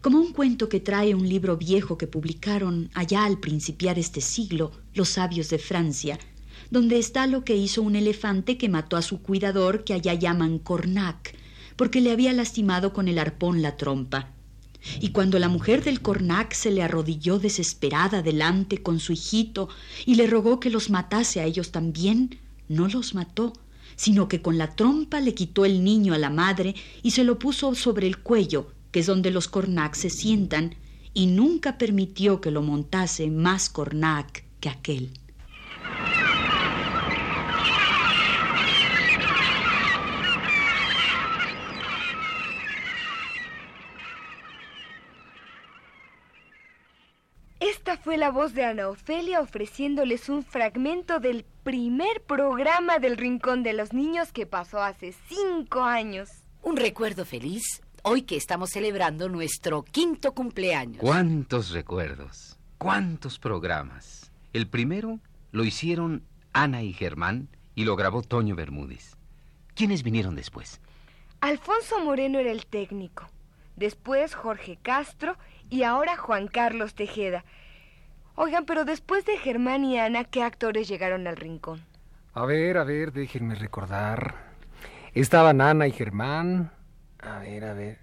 como 0.00 0.18
un 0.20 0.32
cuento 0.32 0.70
que 0.70 0.80
trae 0.80 1.14
un 1.14 1.28
libro 1.28 1.58
viejo 1.58 1.98
que 1.98 2.06
publicaron 2.06 2.88
allá 2.94 3.26
al 3.26 3.40
principiar 3.40 3.98
este 3.98 4.22
siglo 4.22 4.72
los 4.94 5.10
sabios 5.10 5.50
de 5.50 5.58
Francia, 5.58 6.18
donde 6.70 6.98
está 6.98 7.26
lo 7.26 7.44
que 7.44 7.56
hizo 7.56 7.82
un 7.82 7.94
elefante 7.94 8.56
que 8.56 8.70
mató 8.70 8.96
a 8.96 9.02
su 9.02 9.20
cuidador 9.20 9.84
que 9.84 9.92
allá 9.92 10.14
llaman 10.14 10.58
Cornac, 10.58 11.41
porque 11.82 12.00
le 12.00 12.12
había 12.12 12.32
lastimado 12.32 12.92
con 12.92 13.08
el 13.08 13.18
arpón 13.18 13.60
la 13.60 13.76
trompa. 13.76 14.30
Y 15.00 15.08
cuando 15.08 15.40
la 15.40 15.48
mujer 15.48 15.82
del 15.82 16.00
Cornac 16.00 16.52
se 16.52 16.70
le 16.70 16.80
arrodilló 16.80 17.40
desesperada 17.40 18.22
delante 18.22 18.84
con 18.84 19.00
su 19.00 19.12
hijito 19.12 19.68
y 20.06 20.14
le 20.14 20.28
rogó 20.28 20.60
que 20.60 20.70
los 20.70 20.90
matase 20.90 21.40
a 21.40 21.44
ellos 21.44 21.72
también, 21.72 22.38
no 22.68 22.86
los 22.86 23.16
mató, 23.16 23.52
sino 23.96 24.28
que 24.28 24.40
con 24.40 24.58
la 24.58 24.76
trompa 24.76 25.18
le 25.18 25.34
quitó 25.34 25.64
el 25.64 25.82
niño 25.82 26.14
a 26.14 26.18
la 26.18 26.30
madre 26.30 26.76
y 27.02 27.10
se 27.10 27.24
lo 27.24 27.40
puso 27.40 27.74
sobre 27.74 28.06
el 28.06 28.18
cuello, 28.18 28.72
que 28.92 29.00
es 29.00 29.06
donde 29.06 29.32
los 29.32 29.48
Cornac 29.48 29.96
se 29.96 30.08
sientan, 30.08 30.76
y 31.12 31.26
nunca 31.26 31.78
permitió 31.78 32.40
que 32.40 32.52
lo 32.52 32.62
montase 32.62 33.28
más 33.28 33.68
Cornac 33.68 34.44
que 34.60 34.68
aquel. 34.68 35.10
Esta 47.62 48.01
fue 48.12 48.18
la 48.18 48.30
voz 48.30 48.52
de 48.52 48.62
Ana 48.62 48.90
Ofelia 48.90 49.40
ofreciéndoles 49.40 50.28
un 50.28 50.44
fragmento 50.44 51.18
del 51.18 51.46
primer 51.62 52.22
programa 52.26 52.98
del 52.98 53.16
Rincón 53.16 53.62
de 53.62 53.72
los 53.72 53.94
Niños 53.94 54.32
que 54.32 54.44
pasó 54.44 54.82
hace 54.82 55.14
cinco 55.30 55.80
años. 55.80 56.28
Un 56.60 56.76
recuerdo 56.76 57.24
feliz 57.24 57.80
hoy 58.02 58.20
que 58.20 58.36
estamos 58.36 58.68
celebrando 58.68 59.30
nuestro 59.30 59.82
quinto 59.82 60.34
cumpleaños. 60.34 60.98
¿Cuántos 60.98 61.70
recuerdos? 61.70 62.58
¿Cuántos 62.76 63.38
programas? 63.38 64.30
El 64.52 64.68
primero 64.68 65.18
lo 65.50 65.64
hicieron 65.64 66.22
Ana 66.52 66.82
y 66.82 66.92
Germán 66.92 67.48
y 67.74 67.86
lo 67.86 67.96
grabó 67.96 68.20
Toño 68.20 68.54
Bermúdez. 68.54 69.16
¿Quiénes 69.74 70.02
vinieron 70.02 70.34
después? 70.34 70.82
Alfonso 71.40 71.98
Moreno 72.04 72.40
era 72.40 72.52
el 72.52 72.66
técnico, 72.66 73.30
después 73.76 74.34
Jorge 74.34 74.78
Castro 74.82 75.38
y 75.70 75.84
ahora 75.84 76.18
Juan 76.18 76.46
Carlos 76.46 76.94
Tejeda. 76.94 77.46
Oigan, 78.34 78.64
pero 78.64 78.84
después 78.84 79.24
de 79.26 79.36
Germán 79.36 79.84
y 79.84 79.98
Ana, 79.98 80.24
¿qué 80.24 80.42
actores 80.42 80.88
llegaron 80.88 81.26
al 81.26 81.36
rincón? 81.36 81.84
A 82.34 82.46
ver, 82.46 82.78
a 82.78 82.84
ver, 82.84 83.12
déjenme 83.12 83.54
recordar. 83.54 84.34
Estaban 85.12 85.60
Ana 85.60 85.86
y 85.86 85.92
Germán. 85.92 86.72
A 87.18 87.38
ver, 87.40 87.64
a 87.64 87.74
ver. 87.74 87.98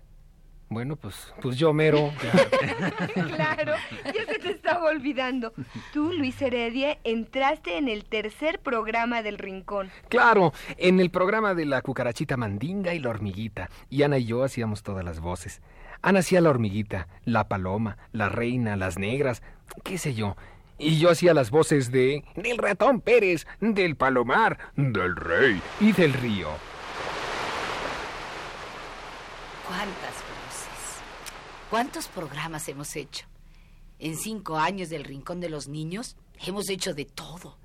Bueno, 0.70 0.96
pues, 0.98 1.34
pues 1.42 1.58
yo 1.58 1.74
mero. 1.74 2.14
claro, 3.14 3.74
ya 4.06 4.26
se 4.32 4.38
te 4.38 4.52
estaba 4.52 4.86
olvidando. 4.86 5.52
Tú, 5.92 6.14
Luis 6.14 6.40
Heredia, 6.40 7.00
entraste 7.04 7.78
en 7.80 7.90
el 7.90 8.06
tercer 8.06 8.60
programa 8.60 9.24
del 9.24 9.40
Rincón. 9.40 9.90
Claro, 10.10 10.54
en 10.78 11.00
el 11.00 11.10
programa 11.10 11.56
de 11.56 11.66
la 11.66 11.82
cucarachita 11.82 12.38
mandinga 12.38 12.94
y 12.94 13.00
la 13.00 13.10
hormiguita. 13.10 13.72
Y 13.90 14.04
Ana 14.04 14.20
y 14.20 14.26
yo 14.26 14.44
hacíamos 14.44 14.84
todas 14.84 15.04
las 15.04 15.20
voces. 15.20 15.64
Ana 16.04 16.20
hacía 16.20 16.40
la 16.40 16.52
hormiguita, 16.52 17.08
la 17.26 17.48
paloma, 17.48 17.98
la 18.12 18.30
reina, 18.30 18.76
las 18.76 19.00
negras, 19.00 19.42
qué 19.84 19.98
sé 19.98 20.14
yo. 20.14 20.36
Y 20.78 20.98
yo 20.98 21.10
hacía 21.10 21.34
las 21.34 21.52
voces 21.52 21.92
de 21.92 22.24
del 22.36 22.58
ratón 22.58 23.02
Pérez, 23.02 23.46
del 23.60 23.96
palomar, 23.96 24.58
del 24.76 25.16
rey 25.16 25.62
y 25.82 25.92
del 25.92 26.14
río. 26.14 26.50
¿Cuántas 29.68 30.14
voces? 30.14 31.02
¿Cuántos 31.70 32.08
programas 32.08 32.68
hemos 32.70 32.96
hecho? 32.96 33.28
En 34.00 34.16
cinco 34.16 34.58
años 34.58 34.90
del 34.90 35.04
Rincón 35.04 35.42
de 35.42 35.50
los 35.50 35.68
Niños 35.68 36.16
hemos 36.46 36.70
hecho 36.70 36.94
de 36.94 37.04
todo. 37.06 37.58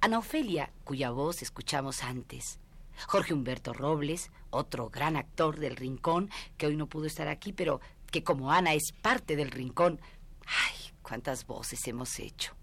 Ana 0.00 0.18
Ofelia, 0.18 0.70
cuya 0.84 1.10
voz 1.10 1.42
escuchamos 1.42 2.04
antes, 2.04 2.60
Jorge 3.08 3.34
Humberto 3.34 3.72
Robles, 3.72 4.30
otro 4.50 4.90
gran 4.90 5.16
actor 5.16 5.58
del 5.58 5.74
Rincón, 5.74 6.30
que 6.56 6.66
hoy 6.66 6.76
no 6.76 6.86
pudo 6.86 7.06
estar 7.06 7.26
aquí, 7.26 7.52
pero 7.52 7.80
que 8.12 8.22
como 8.22 8.52
Ana 8.52 8.74
es 8.74 8.92
parte 8.92 9.34
del 9.34 9.50
Rincón, 9.50 10.00
ay, 10.48 10.92
cuántas 11.02 11.46
voces 11.46 11.86
hemos 11.86 12.18
hecho. 12.18 12.54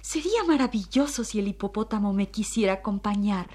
Sería 0.00 0.42
maravilloso 0.44 1.24
si 1.24 1.38
el 1.38 1.48
hipopótamo 1.48 2.12
me 2.12 2.28
quisiera 2.28 2.74
acompañar. 2.74 3.48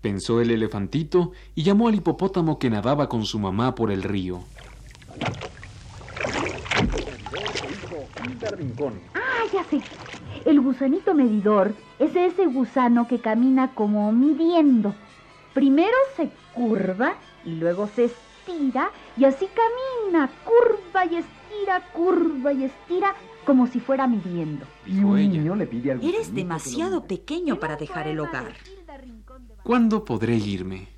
Pensó 0.00 0.40
el 0.40 0.50
elefantito 0.50 1.32
y 1.54 1.62
llamó 1.62 1.88
al 1.88 1.94
hipopótamo 1.94 2.58
que 2.58 2.68
nadaba 2.68 3.08
con 3.08 3.24
su 3.24 3.38
mamá 3.38 3.74
por 3.74 3.90
el 3.90 4.02
río. 4.02 4.44
Ah, 9.14 9.44
ya 9.52 9.64
sé. 9.64 9.80
El 10.44 10.60
gusanito 10.60 11.14
medidor 11.14 11.74
es 11.98 12.14
ese 12.14 12.46
gusano 12.46 13.06
que 13.08 13.20
camina 13.20 13.74
como 13.74 14.12
midiendo. 14.12 14.94
Primero 15.54 15.96
se 16.16 16.30
curva 16.52 17.14
y 17.44 17.54
luego 17.54 17.88
se 17.94 18.06
estira 18.06 18.90
y 19.16 19.24
así 19.24 19.46
camina, 19.46 20.30
curva 20.44 21.06
y 21.06 21.16
estira, 21.16 21.33
curva 21.92 22.52
y 22.52 22.64
estira 22.64 23.14
como 23.44 23.66
si 23.66 23.80
fuera 23.80 24.06
midiendo. 24.06 24.66
Y 24.86 24.98
un 24.98 25.16
niño 25.16 25.54
le 25.54 25.66
pide 25.66 25.92
al 25.92 26.04
Eres 26.04 26.34
demasiado 26.34 27.04
pequeño 27.04 27.58
para 27.58 27.76
dejar 27.76 28.06
el 28.08 28.20
hogar. 28.20 28.52
¿Cuándo 29.62 30.04
podré 30.04 30.36
irme? 30.36 30.88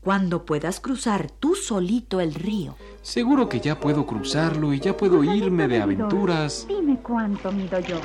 Cuando 0.00 0.44
puedas 0.44 0.80
cruzar 0.80 1.30
tú 1.30 1.54
solito 1.54 2.20
el 2.20 2.34
río. 2.34 2.76
Seguro 3.00 3.48
que 3.48 3.60
ya 3.60 3.80
puedo 3.80 4.06
cruzarlo 4.06 4.74
y 4.74 4.80
ya 4.80 4.96
puedo 4.96 5.24
irme 5.24 5.66
de 5.66 5.80
aventuras. 5.80 6.66
Dime 6.68 6.98
cuánto 7.02 7.50
mido 7.50 7.80
yo. 7.80 7.96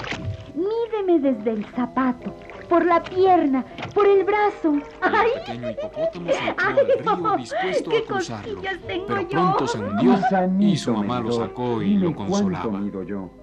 Mídeme 0.56 1.20
desde 1.20 1.52
el 1.52 1.66
zapato, 1.66 2.34
por 2.70 2.86
la 2.86 3.04
pierna, 3.04 3.66
por 3.94 4.08
el 4.08 4.24
brazo. 4.24 4.74
¡Ay! 5.02 5.30
El 5.36 5.42
pequeño 5.44 5.72
hipopótamo 5.72 6.32
se 6.32 6.38
¡Ay, 6.58 6.76
metió 6.88 7.10
al 7.12 7.18
río 7.18 7.28
no! 7.30 7.38
dispuesto 7.38 7.90
¡Qué 7.90 7.98
a 7.98 8.06
cruzarlo. 8.06 8.54
cosquillas 8.56 8.80
tengo 8.88 9.06
Pero 9.08 9.22
yo! 9.22 9.30
pronto 9.30 9.68
se 9.68 9.78
hundió 9.80 10.16
y 10.60 10.78
su 10.78 10.94
mamá 10.94 11.20
lo 11.20 11.32
sacó 11.32 11.82
y 11.82 11.90
dime 11.90 12.06
lo 12.06 12.16
consolaba. 12.16 12.82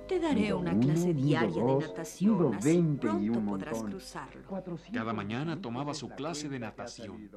Te 0.06 0.21
daré 0.21 0.40
Mido 0.40 0.59
una 0.61 0.78
clase 0.78 1.12
diaria 1.14 1.64
de 1.64 1.75
natación, 1.78 2.54
así 2.54 2.68
20 2.68 3.06
y 3.06 3.11
pronto 3.11 3.38
un 3.38 3.47
podrás 3.47 3.83
cruzarlo. 3.83 4.42
Cada 4.92 5.12
mañana 5.12 5.61
tomaba 5.61 5.95
su 5.95 6.09
la 6.09 6.14
clase 6.14 6.49
de 6.49 6.59
natación. 6.61 7.28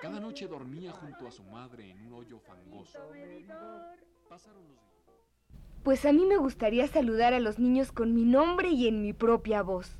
Cada 0.00 0.20
noche 0.20 0.46
dormía 0.46 0.92
junto 0.92 1.26
a 1.26 1.30
su 1.32 1.42
madre 1.44 1.90
en 1.90 2.06
un 2.06 2.12
hoyo 2.14 2.38
fangoso. 2.38 3.00
Pasaron 4.28 4.62
los 4.68 4.76
días. 4.76 4.94
Pues 5.82 6.06
a 6.06 6.12
mí 6.12 6.24
me 6.24 6.36
gustaría 6.36 6.86
saludar 6.86 7.34
a 7.34 7.40
los 7.40 7.58
niños 7.58 7.90
con 7.92 8.14
mi 8.14 8.24
nombre 8.24 8.68
y 8.70 8.86
en 8.86 9.02
mi 9.02 9.12
propia 9.12 9.62
voz. 9.62 9.98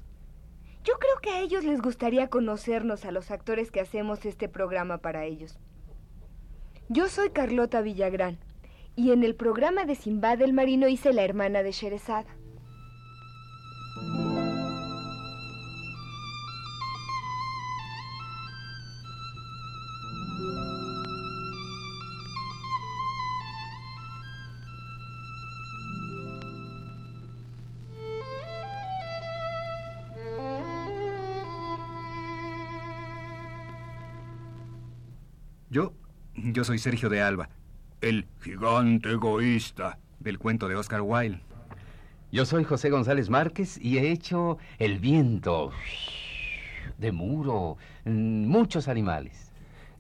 Yo 0.85 0.93
creo 0.99 1.19
que 1.23 1.31
a 1.31 1.41
ellos 1.41 1.65
les 1.65 1.81
gustaría 1.81 2.29
conocernos 2.29 3.07
a 3.07 3.11
los 3.11 3.31
actores 3.31 3.71
que 3.71 3.81
hacemos 3.81 4.27
este 4.27 4.51
programa 4.51 4.99
para 4.99 5.25
ellos. 5.25 5.59
Yo 6.91 7.09
soy 7.09 7.31
Carlota 7.31 7.81
Villagrán 7.81 8.39
y 8.95 9.13
en 9.13 9.25
el 9.25 9.35
programa 9.35 9.87
de 9.87 9.95
Simbad 9.95 10.43
el 10.43 10.53
Marino 10.53 10.87
hice 10.87 11.15
la 11.15 11.25
hermana 11.25 11.63
de 11.63 11.73
Sherezada. 11.73 12.37
Yo 36.55 36.63
soy 36.63 36.79
Sergio 36.79 37.09
de 37.09 37.21
Alba, 37.21 37.49
el 38.01 38.29
gigante 38.41 39.11
egoísta 39.11 39.99
del 40.21 40.39
cuento 40.39 40.69
de 40.69 40.77
Oscar 40.77 41.01
Wilde. 41.03 41.41
Yo 42.31 42.47
soy 42.47 42.63
José 42.63 42.91
González 42.91 43.29
Márquez 43.29 43.77
y 43.83 43.99
he 43.99 44.13
hecho 44.13 44.59
El 44.79 45.01
viento, 45.01 45.73
de 46.97 47.11
muro, 47.11 47.77
mm, 48.05 48.47
muchos 48.47 48.87
animales. 48.87 49.51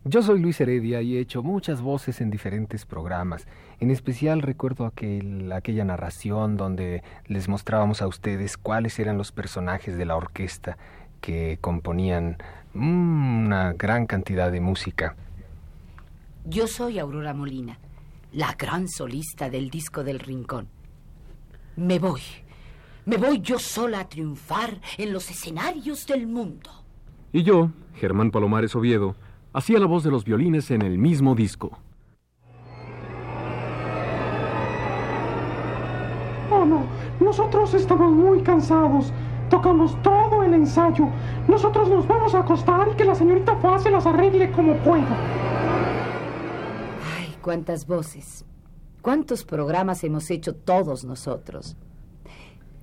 Yo 0.04 0.22
soy 0.22 0.38
Luis 0.38 0.60
Heredia 0.60 1.02
y 1.02 1.16
he 1.16 1.20
hecho 1.20 1.42
muchas 1.42 1.80
voces 1.80 2.20
en 2.20 2.30
diferentes 2.30 2.86
programas. 2.86 3.48
En 3.80 3.90
especial 3.90 4.40
recuerdo 4.40 4.86
aquel, 4.86 5.50
aquella 5.50 5.84
narración 5.84 6.56
donde 6.56 7.02
les 7.26 7.48
mostrábamos 7.48 8.00
a 8.00 8.06
ustedes 8.06 8.56
cuáles 8.56 8.96
eran 9.00 9.18
los 9.18 9.32
personajes 9.32 9.96
de 9.96 10.04
la 10.04 10.14
orquesta 10.14 10.78
que 11.20 11.58
componían 11.60 12.36
mm, 12.74 13.46
una 13.46 13.72
gran 13.72 14.06
cantidad 14.06 14.52
de 14.52 14.60
música. 14.60 15.16
Yo 16.46 16.66
soy 16.66 16.98
Aurora 16.98 17.32
Molina, 17.32 17.78
la 18.32 18.54
gran 18.58 18.86
solista 18.86 19.48
del 19.48 19.70
disco 19.70 20.04
del 20.04 20.18
Rincón. 20.18 20.68
Me 21.76 21.98
voy, 21.98 22.20
me 23.06 23.16
voy 23.16 23.40
yo 23.40 23.58
sola 23.58 24.00
a 24.00 24.08
triunfar 24.10 24.78
en 24.98 25.14
los 25.14 25.30
escenarios 25.30 26.06
del 26.06 26.26
mundo. 26.26 26.70
Y 27.32 27.44
yo, 27.44 27.70
Germán 27.94 28.30
Palomares 28.30 28.76
Oviedo, 28.76 29.16
hacía 29.54 29.78
la 29.78 29.86
voz 29.86 30.04
de 30.04 30.10
los 30.10 30.26
violines 30.26 30.70
en 30.70 30.82
el 30.82 30.98
mismo 30.98 31.34
disco. 31.34 31.78
Oh, 36.50 36.66
no. 36.66 36.84
Nosotros 37.20 37.72
estamos 37.72 38.12
muy 38.12 38.42
cansados. 38.42 39.14
Tocamos 39.48 39.96
todo 40.02 40.42
el 40.42 40.52
ensayo. 40.52 41.08
Nosotros 41.48 41.88
nos 41.88 42.06
vamos 42.06 42.34
a 42.34 42.40
acostar 42.40 42.88
y 42.92 42.96
que 42.96 43.06
la 43.06 43.14
señorita 43.14 43.56
Fua 43.56 43.78
se 43.78 43.90
las 43.90 44.04
arregle 44.04 44.52
como 44.52 44.76
pueda. 44.80 45.83
Cuántas 47.44 47.86
voces, 47.86 48.46
cuántos 49.02 49.44
programas 49.44 50.02
hemos 50.02 50.30
hecho 50.30 50.54
todos 50.54 51.04
nosotros. 51.04 51.76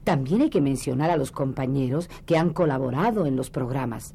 También 0.04 0.44
hay 0.44 0.52
que 0.52 0.62
mencionar 0.62 1.10
a 1.10 1.18
los 1.18 1.32
compañeros 1.32 2.12
que 2.28 2.38
han 2.38 2.54
colaborado 2.54 3.26
en 3.26 3.36
los 3.36 3.50
programas. 3.50 4.14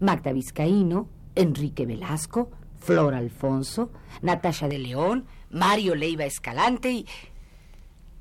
Magda 0.00 0.32
Vizcaíno, 0.32 1.10
Enrique 1.34 1.84
Velasco, 1.84 2.50
Flor 2.78 3.12
Alfonso, 3.12 3.90
Natasha 4.22 4.66
de 4.66 4.78
León, 4.78 5.26
Mario 5.50 5.94
Leiva 5.94 6.24
Escalante 6.24 6.90
y... 6.92 7.06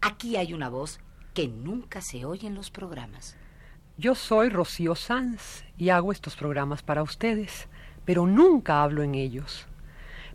Aquí 0.01 0.35
hay 0.35 0.53
una 0.53 0.67
voz 0.67 0.99
que 1.33 1.47
nunca 1.47 2.01
se 2.01 2.25
oye 2.25 2.49
en 2.49 2.55
los 2.55 2.69
programas. 2.69 3.37
Yo 3.97 4.13
soy 4.13 4.49
Rocío 4.49 4.93
Sanz 4.93 5.63
y 5.77 5.87
hago 5.87 6.11
estos 6.11 6.35
programas 6.35 6.83
para 6.83 7.01
ustedes, 7.01 7.69
pero 8.03 8.27
nunca 8.27 8.83
hablo 8.83 9.03
en 9.03 9.15
ellos. 9.15 9.69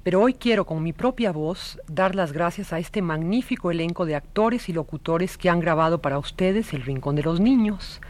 Pero 0.03 0.23
hoy 0.23 0.33
quiero 0.33 0.65
con 0.65 0.83
mi 0.83 0.95
propia 0.95 1.31
voz 1.31 1.79
dar 1.87 2.15
las 2.15 2.33
gracias 2.33 2.73
a 2.73 2.79
este 2.79 3.03
magnífico 3.03 3.71
elenco 3.71 4.07
de 4.07 4.17
actores 4.17 4.71
y 4.71 4.73
locutores 4.73 5.37
que 5.37 5.51
han 5.51 5.61
grabado 5.61 6.01
para 6.01 6.19
ustedes 6.19 6.73
El 6.73 6.83
Rincón 6.83 7.17
de 7.17 7.23
los 7.23 7.39
Niños. 7.39 8.01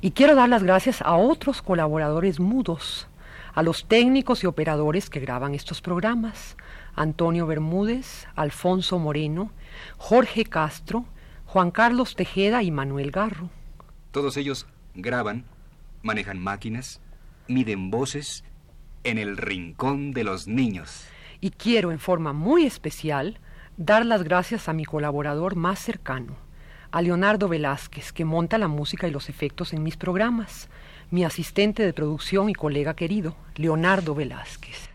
Y 0.00 0.12
quiero 0.12 0.36
dar 0.36 0.48
las 0.48 0.62
gracias 0.62 1.02
a 1.02 1.16
otros 1.16 1.62
colaboradores 1.62 2.38
mudos, 2.38 3.08
a 3.54 3.64
los 3.64 3.86
técnicos 3.86 4.44
y 4.44 4.46
operadores 4.46 5.10
que 5.10 5.18
graban 5.18 5.54
estos 5.54 5.80
programas, 5.82 6.56
Antonio 6.94 7.44
Bermúdez, 7.46 8.28
Alfonso 8.36 9.00
Moreno, 9.00 9.50
Jorge 9.96 10.44
Castro, 10.44 11.06
Juan 11.46 11.72
Carlos 11.72 12.14
Tejeda 12.14 12.62
y 12.62 12.70
Manuel 12.70 13.10
Garro. 13.10 13.50
Todos 14.12 14.36
ellos 14.36 14.66
graban, 14.94 15.44
manejan 16.02 16.38
máquinas, 16.38 17.00
miden 17.48 17.90
voces 17.90 18.44
en 19.02 19.18
el 19.18 19.36
rincón 19.36 20.12
de 20.12 20.22
los 20.22 20.46
niños. 20.46 21.08
Y 21.40 21.50
quiero 21.50 21.90
en 21.92 21.98
forma 21.98 22.32
muy 22.32 22.64
especial 22.64 23.38
dar 23.76 24.06
las 24.06 24.22
gracias 24.22 24.68
a 24.68 24.72
mi 24.72 24.84
colaborador 24.84 25.56
más 25.56 25.78
cercano, 25.78 26.36
a 26.90 27.02
Leonardo 27.02 27.48
Velázquez, 27.48 28.12
que 28.12 28.24
monta 28.24 28.58
la 28.58 28.68
música 28.68 29.06
y 29.06 29.10
los 29.10 29.28
efectos 29.28 29.72
en 29.72 29.82
mis 29.82 29.96
programas, 29.96 30.68
mi 31.10 31.24
asistente 31.24 31.82
de 31.84 31.92
producción 31.92 32.48
y 32.48 32.54
colega 32.54 32.94
querido, 32.94 33.36
Leonardo 33.54 34.14
Velázquez. 34.14 34.90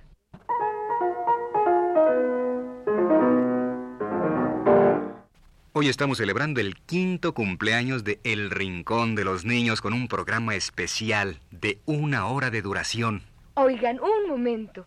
Hoy 5.74 5.88
estamos 5.88 6.18
celebrando 6.18 6.60
el 6.60 6.76
quinto 6.76 7.34
cumpleaños 7.34 8.04
de 8.04 8.20
El 8.24 8.52
Rincón 8.52 9.16
de 9.16 9.24
los 9.24 9.46
Niños 9.46 9.82
con 9.82 9.94
un 9.94 10.08
programa 10.08 10.54
especial 10.56 11.40
de 11.50 11.80
una 11.86 12.28
hora 12.28 12.52
de 12.52 12.62
duración. 12.62 13.24
Oigan, 13.54 14.00
un 14.00 14.30
momento. 14.30 14.86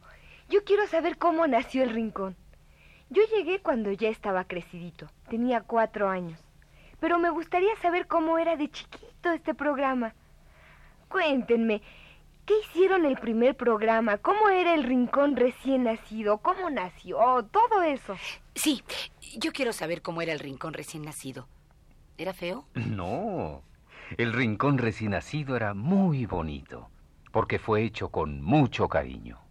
Yo 0.55 0.63
quiero 0.63 0.87
saber 0.87 1.19
cómo 1.19 1.49
nació 1.49 1.83
el 1.83 1.91
rincón. 1.91 2.37
Yo 3.11 3.25
llegué 3.35 3.59
cuando 3.59 3.91
ya 3.91 4.09
estaba 4.09 4.45
crecidito. 4.45 5.09
Tenía 5.29 5.63
cuatro 5.63 6.09
años. 6.09 6.39
Pero 7.01 7.19
me 7.19 7.29
gustaría 7.29 7.75
saber 7.83 8.07
cómo 8.07 8.39
era 8.39 8.55
de 8.55 8.71
chiquito 8.71 9.33
este 9.33 9.53
programa. 9.53 10.15
Cuéntenme, 11.09 11.83
¿qué 12.47 12.55
hicieron 12.61 13.05
el 13.05 13.17
primer 13.17 13.57
programa? 13.57 14.19
¿Cómo 14.19 14.49
era 14.49 14.75
el 14.75 14.85
rincón 14.85 15.35
recién 15.35 15.83
nacido? 15.83 16.39
¿Cómo 16.39 16.71
nació? 16.71 17.19
Todo 17.51 17.83
eso. 17.83 18.15
Sí, 18.55 18.85
yo 19.37 19.51
quiero 19.53 19.73
saber 19.73 20.03
cómo 20.03 20.23
era 20.23 20.33
el 20.33 20.39
rincón 20.39 20.73
recién 20.73 21.03
nacido. 21.03 21.49
¿Era 22.17 22.33
feo? 22.33 22.69
No, 22.75 23.65
el 24.17 24.33
rincón 24.33 24.79
recién 24.79 25.11
nacido 25.11 25.57
era 25.57 25.75
muy 25.75 26.27
bonito, 26.27 26.91
porque 27.33 27.59
fue 27.59 27.83
hecho 27.83 28.11
con 28.11 28.41
mucho 28.41 28.87
cariño. 28.89 29.44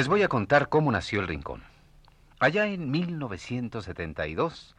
Les 0.00 0.08
voy 0.08 0.22
a 0.22 0.28
contar 0.28 0.70
cómo 0.70 0.90
nació 0.90 1.20
el 1.20 1.28
Rincón. 1.28 1.62
Allá 2.38 2.66
en 2.68 2.90
1972, 2.90 4.74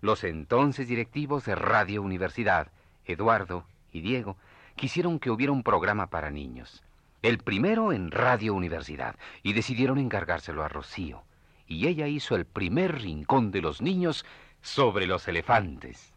los 0.00 0.24
entonces 0.24 0.88
directivos 0.88 1.44
de 1.44 1.54
Radio 1.54 2.02
Universidad, 2.02 2.72
Eduardo 3.06 3.68
y 3.92 4.00
Diego, 4.00 4.36
quisieron 4.74 5.20
que 5.20 5.30
hubiera 5.30 5.52
un 5.52 5.62
programa 5.62 6.08
para 6.08 6.32
niños. 6.32 6.82
El 7.22 7.38
primero 7.38 7.92
en 7.92 8.10
Radio 8.10 8.52
Universidad, 8.52 9.14
y 9.44 9.52
decidieron 9.52 9.96
encargárselo 9.98 10.64
a 10.64 10.68
Rocío. 10.68 11.22
Y 11.68 11.86
ella 11.86 12.08
hizo 12.08 12.34
el 12.34 12.44
primer 12.44 13.00
rincón 13.00 13.52
de 13.52 13.62
los 13.62 13.80
niños 13.80 14.26
sobre 14.60 15.06
los 15.06 15.28
elefantes. 15.28 16.12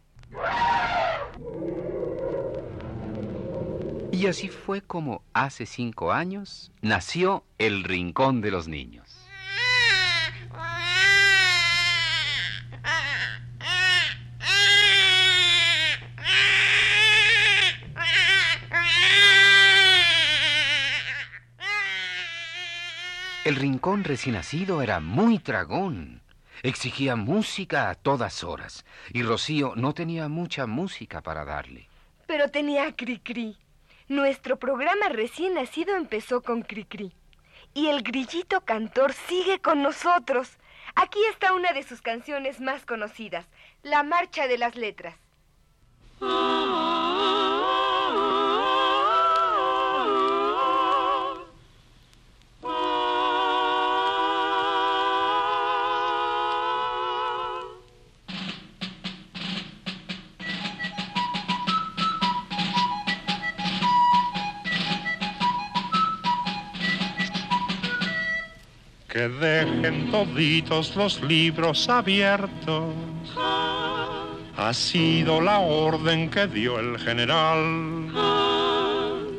Y 4.18 4.26
así 4.26 4.50
fue 4.50 4.82
como 4.82 5.22
hace 5.32 5.68
cinco 5.68 6.12
años 6.12 6.72
nació 6.82 7.44
el 7.60 7.84
Rincón 7.84 8.42
de 8.42 8.50
los 8.50 8.68
Niños. 8.68 9.06
El 23.46 23.56
rincón 23.56 24.04
recién 24.04 24.34
nacido 24.34 24.82
era 24.82 25.00
muy 25.00 25.38
dragón. 25.38 26.24
Exigía 26.64 27.16
música 27.16 27.92
a 27.92 27.96
todas 27.96 28.44
horas. 28.44 28.84
Y 29.14 29.22
Rocío 29.22 29.74
no 29.76 29.94
tenía 29.94 30.28
mucha 30.28 30.66
música 30.66 31.22
para 31.22 31.46
darle. 31.46 31.88
Pero 32.26 32.50
tenía 32.50 32.96
Cricri. 32.96 33.56
Nuestro 34.10 34.58
programa 34.58 35.10
recién 35.10 35.56
nacido 35.56 35.96
empezó 35.98 36.42
con 36.42 36.62
Cricri. 36.62 37.14
Y 37.74 37.88
el 37.88 38.04
grillito 38.04 38.62
cantor 38.62 39.12
sigue 39.12 39.60
con 39.60 39.84
nosotros. 39.84 40.58
Aquí 40.96 41.20
está 41.30 41.54
una 41.54 41.74
de 41.74 41.84
sus 41.84 42.02
canciones 42.02 42.62
más 42.62 42.86
conocidas, 42.86 43.46
La 43.84 44.04
Marcha 44.04 44.48
de 44.48 44.58
las 44.58 44.76
Letras. 44.76 45.16
Que 69.18 69.30
dejen 69.30 70.12
toditos 70.12 70.96
los 70.96 71.20
libros 71.24 71.90
abiertos. 71.90 72.94
Ha 74.56 74.72
sido 74.74 75.42
la 75.42 75.58
orden 75.58 76.30
que 76.30 76.46
dio 76.46 76.78
el 76.80 77.00
general. 77.00 78.12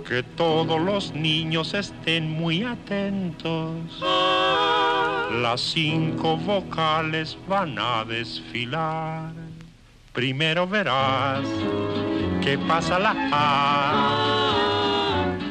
Que 0.04 0.24
todos 0.24 0.80
los 0.80 1.14
niños 1.14 1.74
estén 1.74 2.28
muy 2.28 2.64
atentos. 2.64 4.02
Las 5.42 5.60
cinco 5.60 6.36
vocales 6.36 7.38
van 7.46 7.78
a 7.78 8.04
desfilar. 8.04 9.32
Primero 10.12 10.66
verás 10.66 11.46
que 12.42 12.58
pasa 12.58 12.98
la 12.98 13.14
A 13.30 14.37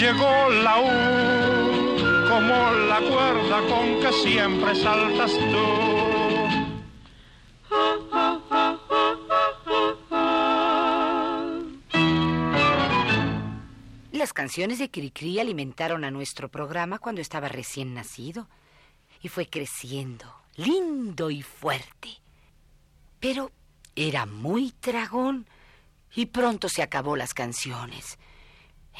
llegó 0.00 0.48
la 0.48 0.80
U, 0.80 2.26
como 2.26 2.72
la 2.88 3.00
cuerda 3.00 3.60
con 3.68 4.00
que 4.00 4.10
siempre 4.14 4.74
saltas 4.74 5.30
tú. 5.32 5.66
Las 14.12 14.32
canciones 14.32 14.78
de 14.78 14.90
Cricri 14.90 15.38
alimentaron 15.38 16.04
a 16.04 16.10
nuestro 16.10 16.48
programa 16.48 16.98
cuando 16.98 17.20
estaba 17.20 17.48
recién 17.48 17.92
nacido 17.92 18.48
y 19.20 19.28
fue 19.28 19.50
creciendo, 19.50 20.24
lindo 20.56 21.30
y 21.30 21.42
fuerte. 21.42 22.08
Pero 23.18 23.52
era 23.94 24.24
muy 24.24 24.72
dragón 24.80 25.46
y 26.14 26.24
pronto 26.26 26.70
se 26.70 26.82
acabó 26.82 27.16
las 27.16 27.34
canciones 27.34 28.18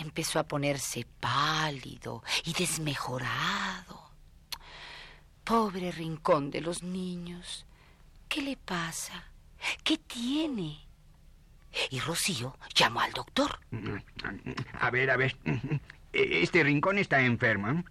empezó 0.01 0.39
a 0.39 0.45
ponerse 0.45 1.07
pálido 1.21 2.23
y 2.45 2.53
desmejorado. 2.53 4.11
Pobre 5.45 5.91
rincón 5.93 6.51
de 6.51 6.61
los 6.61 6.83
niños. 6.83 7.67
¿Qué 8.29 8.43
le 8.43 8.57
pasa? 8.57 9.25
¿Qué 9.83 9.99
tiene? 9.99 10.79
Y 11.91 12.01
Rocío 12.01 12.57
llamó 12.75 13.01
al 13.01 13.13
doctor. 13.13 13.59
A 14.81 14.91
ver, 14.91 15.11
a 15.11 15.17
ver. 15.17 15.37
Este 16.13 16.63
rincón 16.65 16.99
está 16.99 17.21
enfermo. 17.21 17.85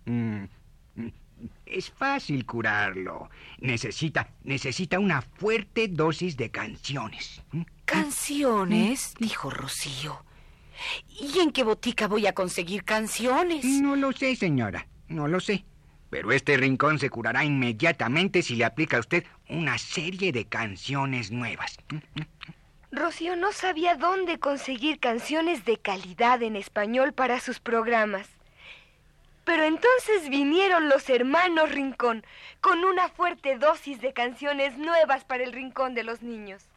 Es 1.65 1.89
fácil 1.89 2.45
curarlo. 2.45 3.29
Necesita, 3.59 4.29
necesita 4.43 4.99
una 4.99 5.21
fuerte 5.21 5.87
dosis 5.87 6.35
de 6.35 6.51
canciones. 6.51 7.41
¿Canciones? 7.85 9.13
dijo 9.19 9.49
Rocío. 9.49 10.23
¿Y 11.07 11.39
en 11.39 11.51
qué 11.51 11.63
botica 11.63 12.07
voy 12.07 12.27
a 12.27 12.33
conseguir 12.33 12.83
canciones? 12.83 13.65
No 13.65 13.95
lo 13.95 14.11
sé, 14.11 14.35
señora, 14.35 14.87
no 15.07 15.27
lo 15.27 15.39
sé. 15.39 15.65
Pero 16.09 16.31
este 16.31 16.57
rincón 16.57 16.99
se 16.99 17.09
curará 17.09 17.43
inmediatamente 17.43 18.41
si 18.41 18.55
le 18.55 18.65
aplica 18.65 18.97
a 18.97 19.01
usted 19.01 19.23
una 19.47 19.77
serie 19.77 20.31
de 20.31 20.45
canciones 20.45 21.31
nuevas. 21.31 21.77
Rocío 22.91 23.35
no 23.35 23.51
sabía 23.51 23.95
dónde 23.95 24.39
conseguir 24.39 24.99
canciones 24.99 25.65
de 25.65 25.77
calidad 25.77 26.41
en 26.41 26.55
español 26.55 27.13
para 27.13 27.39
sus 27.39 27.59
programas. 27.59 28.27
Pero 29.45 29.63
entonces 29.63 30.29
vinieron 30.29 30.89
los 30.89 31.09
hermanos 31.09 31.71
Rincón 31.71 32.23
con 32.61 32.83
una 32.83 33.09
fuerte 33.09 33.57
dosis 33.57 34.01
de 34.01 34.13
canciones 34.13 34.77
nuevas 34.77 35.23
para 35.25 35.43
el 35.43 35.53
Rincón 35.53 35.93
de 35.93 36.03
los 36.03 36.21
Niños. 36.23 36.67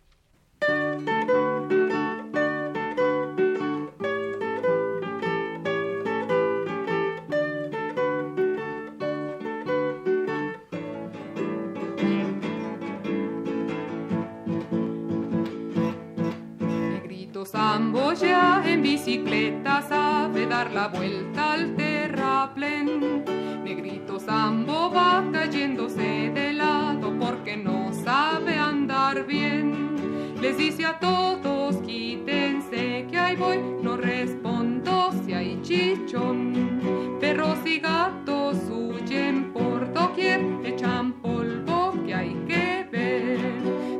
Sambo 17.73 18.13
ya 18.13 18.63
en 18.67 18.83
bicicleta 18.83 19.81
sabe 19.81 20.45
dar 20.45 20.71
la 20.73 20.89
vuelta 20.89 21.55
al 21.55 21.75
terraplén. 21.75 23.25
Negrito 23.65 24.21
Sambo 24.21 24.91
va 24.91 25.25
cayéndose 25.33 26.31
de 26.35 26.53
lado 26.53 27.19
porque 27.19 27.57
no 27.57 27.91
sabe 27.95 28.59
andar 28.59 29.25
bien. 29.25 30.37
Les 30.43 30.59
dice 30.59 30.85
a 30.85 30.99
todos 30.99 31.77
quítense 31.77 33.07
que 33.11 33.19
ahí 33.19 33.37
voy, 33.37 33.57
no 33.81 33.97
respondo 33.97 35.11
si 35.25 35.33
hay 35.33 35.59
chichón. 35.63 37.17
Perros 37.21 37.61
y 37.65 37.79
gatos 37.79 38.59
huyen 38.71 39.51
por 39.55 39.91
doquier, 39.95 40.43
echan 40.63 41.15
polvo 41.23 41.95
que 42.05 42.15
hay 42.15 42.35
que 42.47 42.87
ver. 42.93 43.41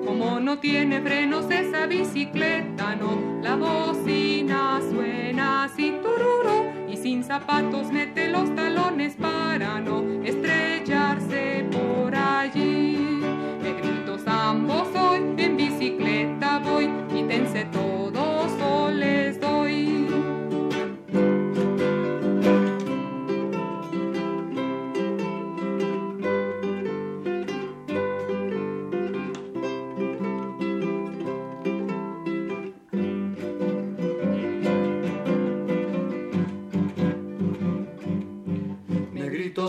Como 0.05 0.41
no 0.41 0.59
tiene 0.59 1.01
frenos 1.01 1.51
esa 1.51 1.87
bicicleta, 1.87 2.72
la 3.53 3.59
bocina 3.59 4.81
suena 4.91 5.65
así 5.65 5.95
tururo 6.03 6.73
y 6.89 6.97
sin 6.97 7.23
zapatos 7.23 7.93
mete 7.93 8.31
los 8.31 8.55
talones 8.55 9.15
para 9.17 9.79
no 9.79 10.22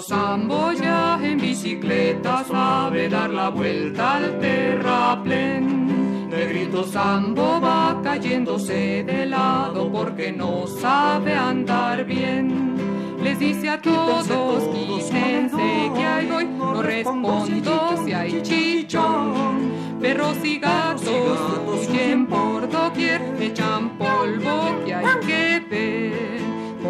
Negrito 0.03 0.15
Sambo 0.17 0.73
ya 0.73 1.19
en 1.23 1.37
bicicleta 1.37 2.43
sabe 2.43 3.07
dar 3.07 3.29
la 3.29 3.47
vuelta 3.47 4.17
al 4.17 4.37
terraplén. 4.37 6.29
Negrito 6.29 6.83
Sambo 6.83 7.61
va 7.61 8.01
cayéndose 8.03 9.05
de 9.05 9.25
lado 9.25 9.89
porque 9.89 10.33
no 10.33 10.67
sabe 10.67 11.33
andar 11.33 12.03
bien. 12.03 12.75
Les 13.23 13.39
dice 13.39 13.69
a 13.69 13.81
todos, 13.81 14.27
quítense 14.73 15.91
que 15.95 16.05
ahí 16.05 16.27
voy, 16.27 16.45
no 16.47 16.81
respondo 16.81 17.95
si 18.03 18.11
hay 18.11 18.41
chichón. 18.41 19.71
Perros 20.01 20.37
y 20.43 20.59
gatos 20.59 21.39
huyen 21.65 22.27
por 22.27 22.69
doquier, 22.69 23.21
echan 23.39 23.97
polvo 23.97 24.83
que 24.85 24.95
hay 24.95 25.19
que 25.25 25.65
ver. 25.69 26.42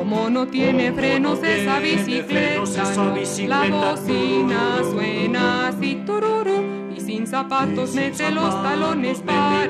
Como 0.04 0.30
no 0.30 0.46
tiene 0.46 0.92
frenos 0.92 1.42
esa 1.44 1.80
bicicleta, 1.80 2.60
no, 2.94 3.16
la 3.48 3.70
bocina 3.70 4.82
suena 4.84 5.70
así 5.70 6.04
tururu 6.06 6.92
y 6.94 7.00
sin 7.00 7.26
zapatos 7.26 7.96
mete 7.96 8.30
los 8.32 8.52
talones 8.62 9.22
para 9.22 9.64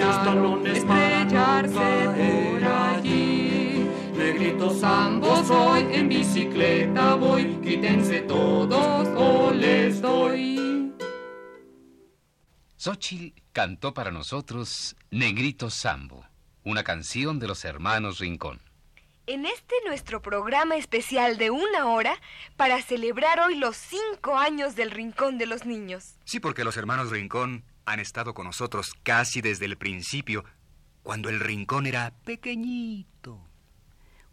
estrellarse 0.66 1.70
por 2.18 2.64
allí. 2.64 3.88
Negrito 4.18 4.72
Sambo 4.72 5.46
soy, 5.46 5.86
en 5.92 6.10
bicicleta 6.10 7.14
voy, 7.14 7.60
quítense 7.64 8.22
todos 8.22 9.08
o 9.16 9.52
les 9.52 10.02
doy. 10.02 10.96
Xochitl 12.76 13.40
cantó 13.52 13.94
para 13.94 14.10
nosotros 14.10 14.96
Negrito 15.12 15.70
Sambo, 15.70 16.26
una 16.64 16.84
canción 16.84 17.38
de 17.38 17.50
los 17.50 17.64
hermanos 17.66 18.18
Rincón. 18.18 18.63
En 19.26 19.46
este 19.46 19.74
nuestro 19.86 20.22
programa 20.22 20.76
especial 20.76 21.38
de 21.38 21.50
una 21.50 21.88
hora 21.88 22.20
para 22.58 22.82
celebrar 22.82 23.40
hoy 23.40 23.56
los 23.56 23.78
cinco 23.78 24.38
años 24.38 24.76
del 24.76 24.92
Rincón 24.92 25.38
de 25.38 25.46
los 25.46 25.66
Niños. 25.66 26.16
Sí, 26.26 26.42
porque 26.42 26.66
los 26.66 26.76
hermanos 26.76 27.10
Rincón 27.10 27.64
han 27.86 28.02
estado 28.02 28.34
con 28.34 28.46
nosotros 28.48 28.94
casi 29.02 29.40
desde 29.40 29.66
el 29.66 29.78
principio, 29.78 30.44
cuando 31.04 31.30
el 31.30 31.40
Rincón 31.40 31.86
era 31.86 32.12
pequeñito. 32.26 33.40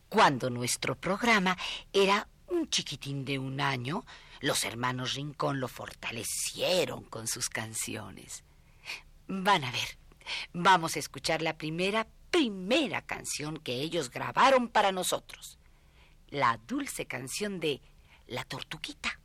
Cuando 0.09 0.51
nuestro 0.51 0.97
programa 0.97 1.57
era 1.93 2.27
un 2.49 2.69
chiquitín 2.69 3.25
de 3.25 3.39
un 3.39 3.61
año, 3.61 4.05
los 4.41 4.65
hermanos 4.65 5.15
Rincón 5.15 5.61
lo 5.61 5.69
fortalecieron 5.69 7.05
con 7.05 7.29
sus 7.29 7.49
canciones. 7.49 8.43
Van 9.29 9.63
a 9.63 9.71
ver, 9.71 9.99
vamos 10.53 10.97
a 10.97 10.99
escuchar 10.99 11.43
la 11.43 11.57
primera, 11.57 12.09
primera 12.31 13.03
canción 13.03 13.59
que 13.59 13.75
ellos 13.75 14.11
grabaron 14.11 14.69
para 14.69 14.93
nosotros. 14.93 15.59
La 16.29 16.59
dulce 16.67 17.07
canción 17.07 17.61
de 17.61 17.83
La 18.27 18.45
Tortuguita. 18.45 19.19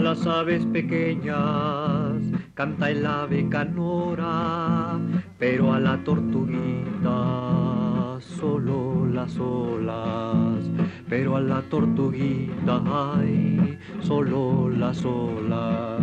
Las 0.00 0.26
aves 0.26 0.66
pequeñas 0.66 2.22
canta 2.54 2.90
el 2.90 3.04
ave 3.04 3.46
canora, 3.48 4.98
pero 5.38 5.72
a 5.72 5.80
la 5.80 5.96
tortuguita 6.04 8.18
solo 8.18 9.06
las 9.06 9.38
olas, 9.38 10.64
pero 11.08 11.36
a 11.36 11.40
la 11.40 11.62
tortuguita 11.62 13.16
ay, 13.16 13.78
solo 14.00 14.68
las 14.70 15.04
olas. 15.04 16.00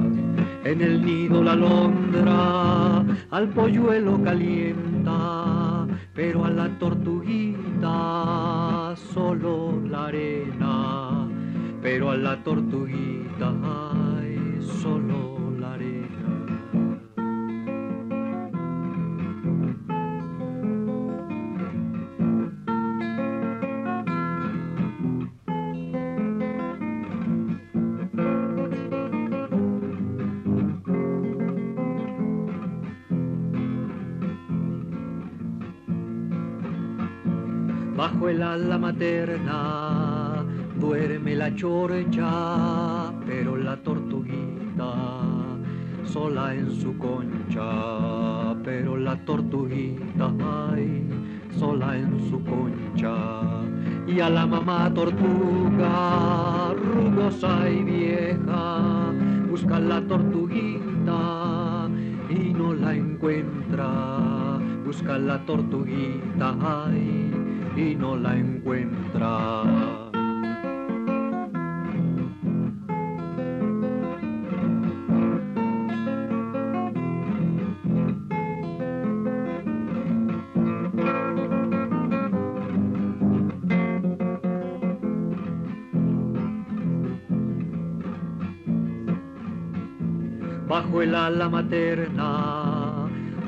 En 0.64 0.82
el 0.82 1.04
nido 1.04 1.44
la 1.44 1.54
alondra 1.54 3.04
al 3.32 3.50
polluelo 3.50 4.22
calienta, 4.24 5.88
pero 6.14 6.46
a 6.46 6.52
la 6.52 6.70
tortuguita 6.78 8.94
solo 8.96 9.82
la 9.90 10.06
arena 10.06 11.27
pero 11.82 12.12
a 12.12 12.18
la 12.18 12.44
tortuguita 12.44 13.54
solo 14.82 15.52
la 15.60 15.74
arena. 15.74 16.08
Bajo 37.96 38.30
el 38.30 38.44
ala 38.44 38.78
materna 38.78 39.87
duerme 40.88 41.36
la 41.36 41.54
chorcha, 41.54 43.12
pero 43.26 43.58
la 43.58 43.76
tortuguita 43.76 44.94
sola 46.06 46.56
en 46.56 46.72
su 46.72 46.98
concha, 46.98 48.56
pero 48.64 48.96
la 48.96 49.18
tortuguita 49.26 50.32
ay, 50.72 51.04
sola 51.60 51.98
en 51.98 52.30
su 52.30 52.42
concha. 52.42 53.16
Y 54.08 54.22
a 54.22 54.30
la 54.30 54.46
mamá 54.48 54.90
tortuga, 54.94 56.74
rugosa 56.74 57.70
y 57.70 57.84
vieja, 57.84 59.12
busca 59.50 59.82
la 59.82 60.00
tortuguita 60.08 61.90
y 62.30 62.54
no 62.54 62.74
la 62.74 62.96
encuentra. 62.96 64.60
Busca 64.86 65.18
la 65.18 65.46
tortuguita 65.46 66.56
ay, 66.62 67.30
y 67.76 67.94
no 67.94 68.16
la 68.16 68.38
encuentra. 68.38 69.57
Ala 91.28 91.50
materna 91.50 92.30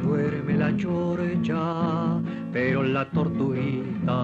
duerme 0.03 0.53
la 0.57 0.75
chorcha, 0.75 2.19
pero 2.51 2.83
la 2.83 3.09
tortuguita 3.09 4.17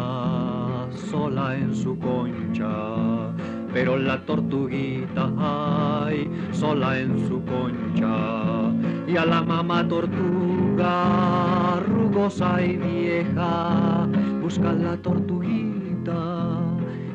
sola 1.09 1.55
en 1.55 1.73
su 1.73 1.97
concha, 1.97 3.31
pero 3.71 3.97
la 3.97 4.25
tortuguita, 4.25 5.31
ay, 5.37 6.29
sola 6.51 6.99
en 6.99 7.17
su 7.27 7.41
concha. 7.45 8.73
Y 9.07 9.15
a 9.15 9.25
la 9.25 9.41
mamá 9.41 9.87
tortuga, 9.87 11.79
rugosa 11.87 12.61
y 12.61 12.75
vieja, 12.75 14.05
busca 14.41 14.73
la 14.73 14.97
tortuguita 14.97 16.59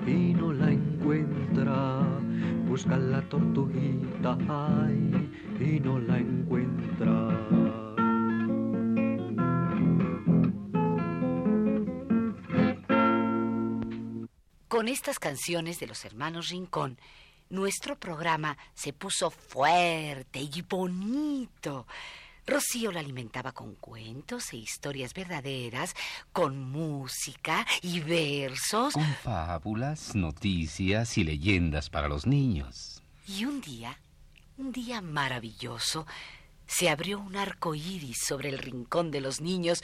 y 0.07 0.33
no 0.33 0.55
la 0.55 0.71
encuentra. 0.71 2.01
Busca 2.67 2.97
la 2.97 3.21
tortuguita, 3.23 4.39
ay, 4.49 5.29
y 5.61 5.81
no 5.81 5.99
la 5.99 6.19
encuentra. 6.19 7.51
Con 14.69 14.89
estas 14.89 15.19
canciones 15.19 15.79
de 15.79 15.87
los 15.87 16.05
hermanos 16.05 16.49
Rincón, 16.49 16.99
nuestro 17.51 17.99
programa 17.99 18.57
se 18.75 18.93
puso 18.93 19.31
fuerte 19.31 20.41
y 20.41 20.63
bonito. 20.63 21.87
Rocío 22.47 22.91
la 22.91 23.01
alimentaba 23.01 23.53
con 23.53 23.75
cuentos 23.75 24.53
e 24.53 24.57
historias 24.57 25.13
verdaderas, 25.13 25.95
con 26.33 26.71
música 26.71 27.67
y 27.83 28.01
versos. 28.01 28.95
Con 28.95 29.05
fábulas, 29.23 30.15
noticias 30.15 31.19
y 31.19 31.25
leyendas 31.25 31.91
para 31.91 32.09
los 32.09 32.27
niños. 32.27 33.03
Y 33.27 33.45
un 33.45 33.61
día, 33.61 34.01
un 34.61 34.73
día 34.73 35.01
maravilloso, 35.01 36.07
se 36.67 36.91
abrió 36.91 37.19
un 37.19 37.37
arco 37.37 37.75
iris 37.75 38.19
sobre 38.27 38.51
el 38.51 38.59
rincón 38.59 39.11
de 39.11 39.21
los 39.21 39.41
niños 39.41 39.83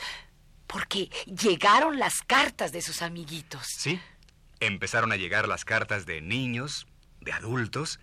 porque 0.67 1.11
llegaron 1.27 1.99
las 1.99 2.21
cartas 2.21 2.73
de 2.73 2.83
sus 2.83 3.03
amiguitos. 3.03 3.67
Sí, 3.67 3.99
empezaron 4.61 5.12
a 5.12 5.17
llegar 5.17 5.49
las 5.49 5.65
cartas 5.65 6.07
de 6.07 6.21
niños, 6.21 6.87
de 7.21 7.33
adultos, 7.33 8.01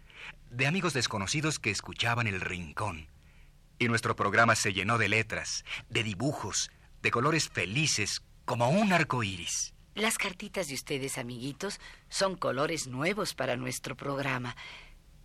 de 0.50 0.66
amigos 0.68 0.94
desconocidos 0.94 1.60
que 1.60 1.70
escuchaban 1.70 2.28
el 2.28 2.42
rincón. 2.42 3.08
Y 3.80 3.88
nuestro 3.88 4.16
programa 4.16 4.56
se 4.56 4.74
llenó 4.74 4.98
de 4.98 5.10
letras, 5.10 5.66
de 5.90 6.04
dibujos, 6.04 6.72
de 7.02 7.12
colores 7.12 7.50
felices, 7.50 8.22
como 8.46 8.70
un 8.70 8.94
arco 8.94 9.24
iris. 9.24 9.74
Las 9.96 10.18
cartitas 10.18 10.68
de 10.70 10.74
ustedes, 10.74 11.18
amiguitos, 11.18 11.80
son 12.10 12.36
colores 12.36 12.88
nuevos 12.88 13.36
para 13.36 13.58
nuestro 13.58 13.96
programa. 13.96 14.56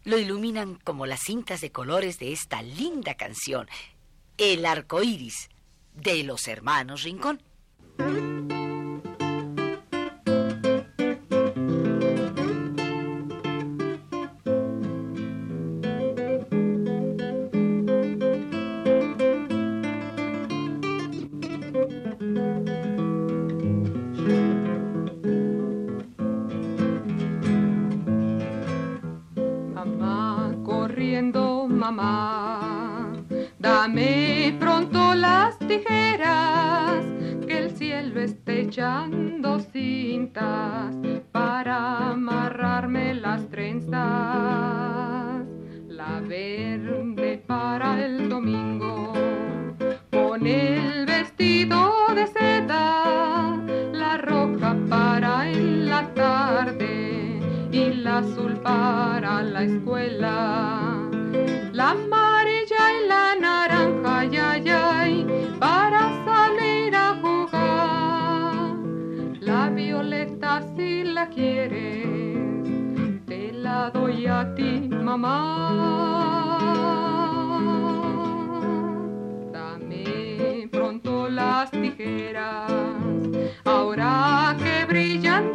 Lo 0.04 0.18
iluminan 0.18 0.76
como 0.84 1.06
las 1.06 1.20
cintas 1.20 1.60
de 1.60 1.70
colores 1.72 2.18
de 2.18 2.32
esta 2.32 2.62
linda 2.62 3.14
canción, 3.14 3.68
El 4.36 4.64
arco 4.64 5.02
iris, 5.02 5.48
de 5.94 6.22
los 6.24 6.48
hermanos 6.48 7.02
Rincón. 7.02 7.42
La 59.58 59.64
escuela. 59.64 61.10
La 61.72 61.90
amarilla 61.90 62.82
y 62.96 63.08
la 63.08 63.34
naranja, 63.40 64.24
ya, 64.26 64.56
ya, 64.58 65.04
para 65.58 66.00
salir 66.24 66.94
a 66.94 67.16
jugar. 67.20 68.76
La 69.40 69.68
violeta 69.70 70.62
si 70.76 71.02
la 71.02 71.28
quieres, 71.28 72.06
te 73.26 73.52
la 73.52 73.90
doy 73.90 74.26
a 74.26 74.54
ti, 74.54 74.88
mamá. 74.88 75.34
Dame 79.52 80.68
pronto 80.70 81.28
las 81.28 81.70
tijeras, 81.72 82.70
ahora 83.64 84.56
que 84.62 84.84
brillando 84.86 85.47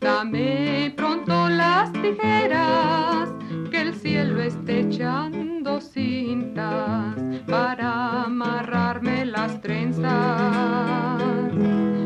dame 0.00 0.92
pronto 0.96 1.48
las 1.48 1.92
tijeras, 1.92 3.30
que 3.70 3.80
el 3.80 3.94
cielo 3.94 4.40
esté 4.40 4.80
echando 4.80 5.80
cintas 5.80 7.16
para 7.48 8.24
amarrarme 8.24 9.24
las 9.24 9.60
trenzas. 9.60 10.12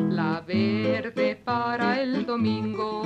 La 0.08 0.42
verde 0.46 1.36
para 1.44 2.00
el 2.00 2.24
domingo, 2.24 3.02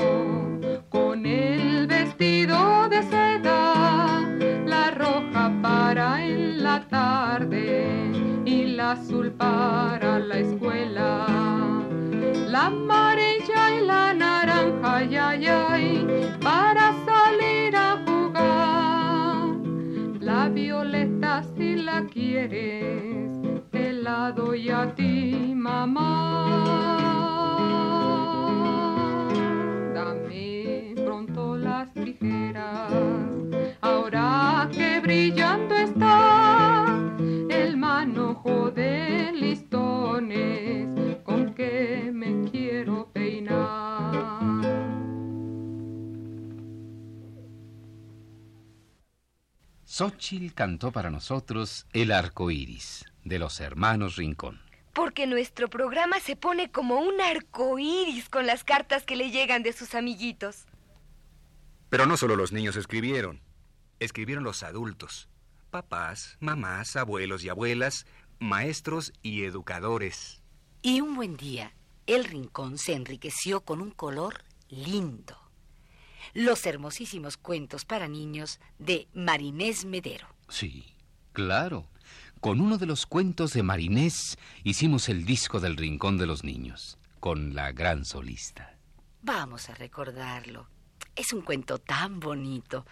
con 0.89 1.27
el 1.27 1.89
vestido 1.89 2.89
de 2.89 3.03
seda, 3.03 4.23
la 4.67 4.91
roja 4.93 5.53
para 5.61 6.25
en 6.25 6.63
la 6.63 6.87
tarde 6.89 8.13
y 8.45 8.67
la 8.67 8.93
azul 8.93 9.33
para 9.33 10.21
la 10.21 10.39
escuela. 10.39 11.27
La 12.49 12.71
para 16.41 16.93
salir 17.05 17.77
a 17.77 18.03
jugar. 18.07 19.57
La 20.21 20.49
violeta 20.49 21.43
si 21.57 21.77
la 21.77 22.05
quieres, 22.07 23.31
te 23.71 23.93
la 23.93 24.33
doy 24.33 24.71
a 24.71 24.95
ti, 24.95 25.53
mamá. 25.55 26.03
Dame 29.95 30.95
pronto 31.05 31.57
las 31.57 31.93
tijeras, 31.95 32.93
ahora 33.81 34.69
que 34.73 35.01
brillando 35.01 35.56
Xochitl 50.27 50.55
cantó 50.55 50.91
para 50.91 51.09
nosotros 51.09 51.87
El 51.93 52.11
arco 52.11 52.51
iris 52.51 53.05
de 53.23 53.39
los 53.39 53.61
hermanos 53.61 54.17
Rincón. 54.17 54.61
Porque 54.93 55.25
nuestro 55.29 55.71
programa 55.71 56.19
se 56.19 56.35
pone 56.35 56.73
como 56.73 56.99
un 56.99 57.21
arco 57.21 57.79
iris 57.79 58.29
con 58.29 58.45
las 58.45 58.65
cartas 58.65 59.05
que 59.05 59.15
le 59.15 59.31
llegan 59.31 59.63
de 59.63 59.73
sus 59.73 59.95
amiguitos. 59.95 60.67
Pero 61.91 62.07
no 62.07 62.17
solo 62.17 62.35
los 62.35 62.51
niños 62.51 62.75
escribieron, 62.75 63.41
escribieron 64.01 64.43
los 64.43 64.65
adultos, 64.65 65.29
papás, 65.71 66.37
mamás, 66.41 66.97
abuelos 66.97 67.45
y 67.45 67.49
abuelas, 67.49 68.05
maestros 68.41 69.13
y 69.23 69.45
educadores. 69.45 70.43
Y 70.83 71.03
un 71.03 71.15
buen 71.15 71.37
día, 71.37 71.73
el 72.09 72.25
rincón 72.25 72.79
se 72.79 72.95
enriqueció 72.95 73.61
con 73.61 73.81
un 73.81 73.93
color 73.93 74.43
lindo. 74.71 75.46
Los 76.35 76.67
hermosísimos 76.67 77.37
cuentos 77.37 77.85
para 77.85 78.09
niños 78.09 78.61
de 78.79 79.09
Marinés 79.15 79.85
Medero. 79.85 80.27
Sí, 80.49 80.85
claro. 81.33 81.89
Con 82.41 82.61
uno 82.61 82.79
de 82.79 82.87
los 82.87 83.07
cuentos 83.07 83.53
de 83.53 83.63
Marinés 83.63 84.39
hicimos 84.63 85.09
el 85.09 85.25
disco 85.25 85.59
del 85.61 85.77
Rincón 85.77 86.19
de 86.19 86.27
los 86.27 86.45
Niños. 86.45 86.99
con 87.19 87.55
la 87.57 87.73
gran 87.73 88.05
solista. 88.05 88.77
Vamos 89.23 89.69
a 89.69 89.75
recordarlo. 89.75 90.69
Es 91.17 91.33
un 91.33 91.41
cuento 91.41 91.79
tan 91.79 92.21
bonito. 92.21 92.87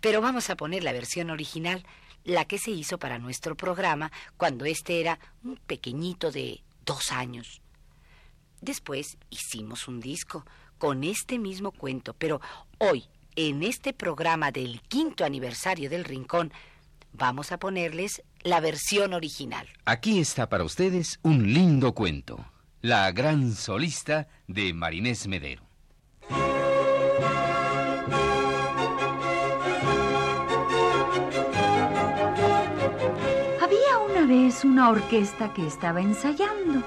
Pero 0.00 0.20
vamos 0.20 0.50
a 0.50 0.56
poner 0.56 0.82
la 0.82 0.92
versión 0.92 1.30
original, 1.30 1.84
la 2.24 2.44
que 2.46 2.58
se 2.58 2.72
hizo 2.72 2.98
para 2.98 3.20
nuestro 3.20 3.56
programa 3.56 4.10
cuando 4.36 4.64
este 4.64 5.00
era 5.00 5.20
un 5.44 5.56
pequeñito 5.58 6.32
de 6.32 6.64
dos 6.84 7.12
años. 7.12 7.60
Después 8.60 9.16
hicimos 9.30 9.86
un 9.86 10.00
disco 10.00 10.44
con 10.78 11.04
este 11.04 11.38
mismo 11.38 11.72
cuento, 11.72 12.14
pero 12.14 12.40
hoy, 12.78 13.04
en 13.34 13.62
este 13.62 13.92
programa 13.92 14.50
del 14.50 14.80
quinto 14.82 15.24
aniversario 15.24 15.90
del 15.90 16.04
Rincón, 16.04 16.52
vamos 17.12 17.52
a 17.52 17.58
ponerles 17.58 18.22
la 18.42 18.60
versión 18.60 19.12
original. 19.14 19.66
Aquí 19.84 20.18
está 20.20 20.48
para 20.48 20.64
ustedes 20.64 21.18
un 21.22 21.52
lindo 21.52 21.92
cuento, 21.94 22.44
La 22.82 23.10
gran 23.12 23.52
solista 23.54 24.28
de 24.46 24.72
Marinés 24.72 25.26
Medero. 25.26 25.62
Había 33.60 33.98
una 34.08 34.26
vez 34.26 34.64
una 34.64 34.90
orquesta 34.90 35.52
que 35.52 35.66
estaba 35.66 36.00
ensayando. 36.00 36.82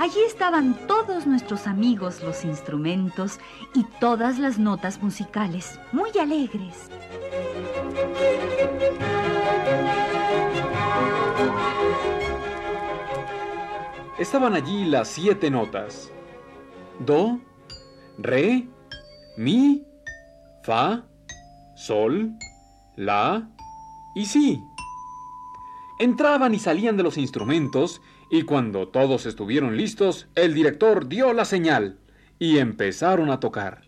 Allí 0.00 0.20
estaban 0.24 0.74
todos 0.86 1.26
nuestros 1.26 1.66
amigos 1.66 2.22
los 2.22 2.44
instrumentos 2.44 3.40
y 3.74 3.82
todas 3.98 4.38
las 4.38 4.56
notas 4.56 5.02
musicales, 5.02 5.80
muy 5.90 6.10
alegres. 6.20 6.88
Estaban 14.18 14.54
allí 14.54 14.84
las 14.84 15.08
siete 15.08 15.50
notas. 15.50 16.12
Do, 17.00 17.40
re, 18.18 18.68
mi, 19.36 19.84
fa, 20.62 21.04
sol, 21.74 22.32
la 22.96 23.48
y 24.14 24.26
si. 24.26 24.62
Entraban 25.98 26.54
y 26.54 26.60
salían 26.60 26.96
de 26.96 27.02
los 27.02 27.18
instrumentos 27.18 28.00
y 28.30 28.42
cuando 28.42 28.88
todos 28.88 29.26
estuvieron 29.26 29.76
listos, 29.76 30.28
el 30.34 30.54
director 30.54 31.08
dio 31.08 31.32
la 31.32 31.44
señal 31.44 31.98
y 32.38 32.58
empezaron 32.58 33.30
a 33.30 33.40
tocar. 33.40 33.82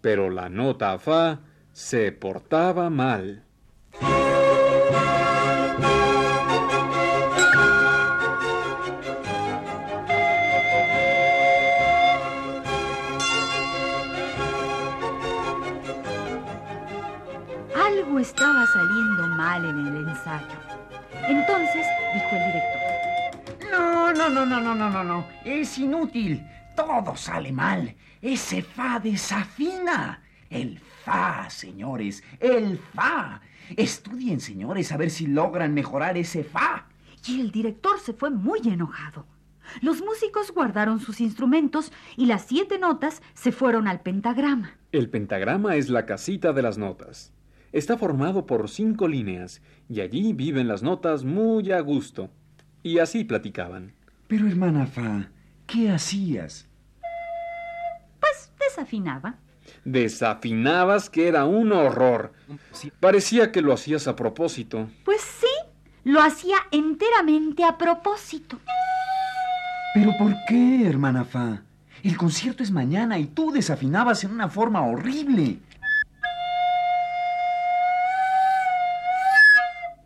Pero 0.00 0.30
la 0.30 0.48
nota 0.48 0.98
fa 0.98 1.40
se 1.72 2.12
portaba 2.12 2.90
mal. 2.90 3.44
Algo 17.74 18.18
estaba 18.18 18.66
saliendo 18.66 19.26
mal 19.28 19.64
en 19.64 19.86
el 19.86 20.08
ensayo. 20.08 20.46
Entonces 21.28 21.86
dijo 22.14 22.28
el 22.32 22.46
director. 22.46 22.81
No, 23.72 24.12
no, 24.12 24.28
no, 24.28 24.44
no, 24.44 24.60
no, 24.60 24.74
no, 24.74 24.90
no, 24.90 25.02
no. 25.02 25.26
Es 25.46 25.78
inútil. 25.78 26.46
Todo 26.76 27.16
sale 27.16 27.52
mal. 27.52 27.94
Ese 28.20 28.60
fa 28.60 29.00
desafina. 29.00 30.22
El 30.50 30.78
fa, 30.78 31.48
señores. 31.48 32.22
El 32.38 32.76
fa. 32.76 33.40
Estudien, 33.74 34.40
señores, 34.40 34.92
a 34.92 34.98
ver 34.98 35.10
si 35.10 35.26
logran 35.26 35.72
mejorar 35.72 36.18
ese 36.18 36.44
fa. 36.44 36.86
Y 37.26 37.40
el 37.40 37.50
director 37.50 37.98
se 37.98 38.12
fue 38.12 38.28
muy 38.28 38.60
enojado. 38.66 39.26
Los 39.80 40.02
músicos 40.02 40.52
guardaron 40.52 41.00
sus 41.00 41.22
instrumentos 41.22 41.92
y 42.18 42.26
las 42.26 42.42
siete 42.42 42.78
notas 42.78 43.22
se 43.32 43.52
fueron 43.52 43.88
al 43.88 44.00
pentagrama. 44.00 44.76
El 44.92 45.08
pentagrama 45.08 45.76
es 45.76 45.88
la 45.88 46.04
casita 46.04 46.52
de 46.52 46.60
las 46.60 46.76
notas. 46.76 47.32
Está 47.72 47.96
formado 47.96 48.44
por 48.44 48.68
cinco 48.68 49.08
líneas 49.08 49.62
y 49.88 50.02
allí 50.02 50.34
viven 50.34 50.68
las 50.68 50.82
notas 50.82 51.24
muy 51.24 51.72
a 51.72 51.80
gusto. 51.80 52.28
Y 52.82 52.98
así 52.98 53.24
platicaban. 53.24 53.92
Pero 54.28 54.46
hermana 54.46 54.86
Fa, 54.86 55.28
¿qué 55.66 55.90
hacías? 55.90 56.66
Pues 58.20 58.52
desafinaba. 58.58 59.36
Desafinabas 59.84 61.08
que 61.10 61.28
era 61.28 61.44
un 61.44 61.72
horror. 61.72 62.32
Parecía 63.00 63.52
que 63.52 63.62
lo 63.62 63.72
hacías 63.72 64.08
a 64.08 64.16
propósito. 64.16 64.88
Pues 65.04 65.20
sí, 65.20 65.46
lo 66.04 66.20
hacía 66.20 66.56
enteramente 66.70 67.64
a 67.64 67.78
propósito. 67.78 68.58
¿Pero 69.94 70.12
por 70.18 70.34
qué, 70.48 70.88
hermana 70.88 71.24
Fa? 71.24 71.62
El 72.02 72.16
concierto 72.16 72.62
es 72.62 72.70
mañana 72.72 73.18
y 73.18 73.26
tú 73.26 73.52
desafinabas 73.52 74.24
en 74.24 74.32
una 74.32 74.48
forma 74.48 74.82
horrible. 74.82 75.58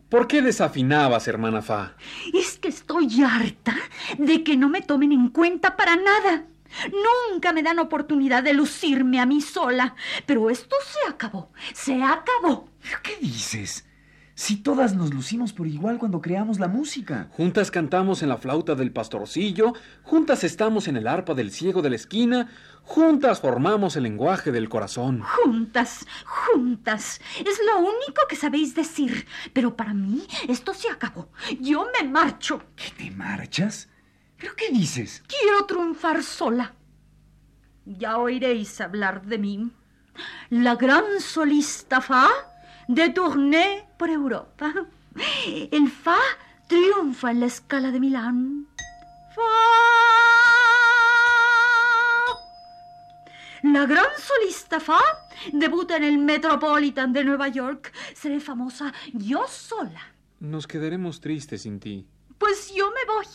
¿Por 0.09 0.29
qué 0.29 0.41
desafinabas, 0.41 1.27
hermana 1.27 1.63
Fa? 1.63 1.97
Es 2.33 2.59
que 2.59 2.69
estoy 2.69 3.23
harta 3.23 3.77
de 4.19 4.45
que 4.45 4.57
no 4.57 4.69
me 4.69 4.81
tomen 4.81 5.13
en 5.13 5.29
cuenta 5.31 5.77
para 5.77 5.97
nada. 5.97 6.45
Nunca 7.33 7.53
me 7.53 7.63
dan 7.63 7.79
oportunidad 7.79 8.43
de 8.43 8.53
lucirme 8.53 9.21
a 9.21 9.27
mí 9.27 9.41
sola. 9.41 9.97
Pero 10.25 10.49
esto 10.51 10.77
se 10.85 11.11
acabó. 11.11 11.51
Se 11.73 12.03
acabó. 12.03 12.69
¿Qué 13.03 13.17
dices? 13.21 13.85
Si 14.39 14.59
todas 14.59 14.95
nos 14.95 15.14
lucimos 15.14 15.55
por 15.55 15.66
igual 15.66 15.99
cuando 15.99 16.20
creamos 16.20 16.61
la 16.61 16.68
música. 16.68 17.30
Juntas 17.32 17.70
cantamos 17.70 18.22
en 18.22 18.28
la 18.28 18.37
flauta 18.37 18.74
del 18.74 18.93
pastorcillo, 18.93 19.72
juntas 20.03 20.45
estamos 20.45 20.89
en 20.89 20.99
el 20.99 21.07
arpa 21.07 21.32
del 21.32 21.51
ciego 21.51 21.80
de 21.80 21.89
la 21.89 21.97
esquina, 21.97 22.51
juntas 22.82 23.41
formamos 23.41 23.97
el 23.97 24.03
lenguaje 24.03 24.53
del 24.53 24.68
corazón. 24.68 25.22
Juntas, 25.22 26.07
juntas. 26.26 27.18
Es 27.41 27.59
lo 27.64 27.78
único 27.78 28.28
que 28.28 28.37
sabéis 28.37 28.74
decir. 28.74 29.26
Pero 29.55 29.74
para 29.74 29.95
mí 29.95 30.26
esto 30.47 30.74
se 30.74 30.91
acabó. 30.91 31.30
Yo 31.59 31.89
me 31.99 32.07
marcho. 32.07 32.62
¿Qué 32.76 32.91
te 32.91 33.11
marchas? 33.11 33.89
¿Pero 34.37 34.55
qué 34.55 34.68
dices? 34.68 35.22
Quiero 35.26 35.64
triunfar 35.64 36.22
sola. 36.22 36.74
Ya 37.87 38.18
oiréis 38.18 38.82
hablar 38.82 39.24
de 39.24 39.39
mí. 39.39 39.72
La 40.51 40.76
gran 40.76 41.05
solista 41.20 42.03
Fa 42.03 42.28
de 42.89 43.09
tournée 43.09 43.84
por 43.97 44.11
Europa. 44.11 44.72
El 45.70 45.89
Fa 45.91 46.18
triunfa 46.68 47.30
en 47.30 47.41
la 47.41 47.47
escala 47.47 47.91
de 47.91 48.01
Milán. 48.01 48.66
Fa. 49.34 49.43
La 53.62 53.87
gran 53.87 54.07
solista 54.18 54.78
Fa 54.80 55.01
debuta 55.53 55.97
en 55.97 56.05
el 56.05 56.18
Metropolitan 56.18 57.12
de 57.12 57.24
Nueva 57.24 57.49
York. 57.49 57.93
Seré 58.14 58.41
famosa 58.41 58.93
yo 59.12 59.47
sola. 59.49 60.01
Nos 60.41 60.66
quedaremos 60.66 61.20
tristes 61.20 61.62
sin 61.62 61.80
ti. 61.80 62.07
Pues 62.39 62.72
yo 62.74 62.91
me 62.91 63.05
voy. 63.12 63.26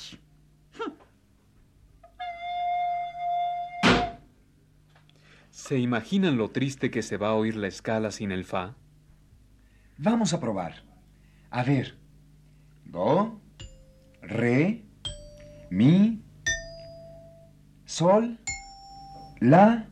¿Se 5.50 5.78
imaginan 5.78 6.38
lo 6.38 6.50
triste 6.50 6.92
que 6.92 7.02
se 7.02 7.18
va 7.18 7.30
a 7.30 7.34
oír 7.34 7.56
la 7.56 7.68
escala 7.68 8.12
sin 8.12 8.32
el 8.32 8.46
fa? 8.46 8.76
Vamos 10.04 10.34
a 10.34 10.40
probar. 10.40 10.74
A 11.52 11.62
ver. 11.62 11.96
Do, 12.86 13.40
re, 14.24 14.84
mi, 15.70 16.24
sol, 17.86 18.40
la, 19.40 19.88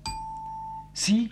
si. 0.94 1.32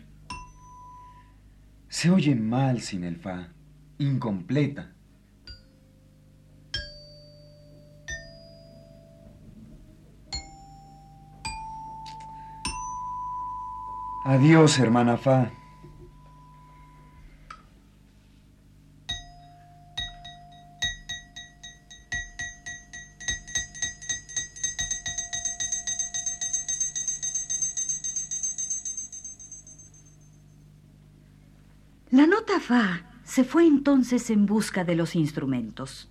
Se 1.90 2.12
oye 2.12 2.36
mal 2.36 2.82
sin 2.82 3.04
el 3.04 3.18
fa, 3.18 3.50
incompleta. 3.98 4.94
Adiós, 14.24 14.78
hermana 14.78 15.18
Fa. 15.18 15.52
Se 33.38 33.44
fue 33.44 33.68
entonces 33.68 34.32
en 34.32 34.48
busca 34.48 34.84
de 34.84 34.96
los 34.96 35.16
instrumentos. 35.16 36.10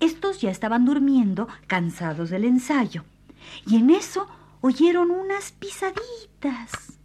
Estos 0.00 0.40
ya 0.40 0.50
estaban 0.50 0.86
durmiendo, 0.86 1.48
cansados 1.66 2.30
del 2.30 2.46
ensayo, 2.46 3.04
y 3.66 3.76
en 3.76 3.90
eso 3.90 4.26
oyeron 4.62 5.10
unas 5.10 5.52
pisaditas. 5.52 6.96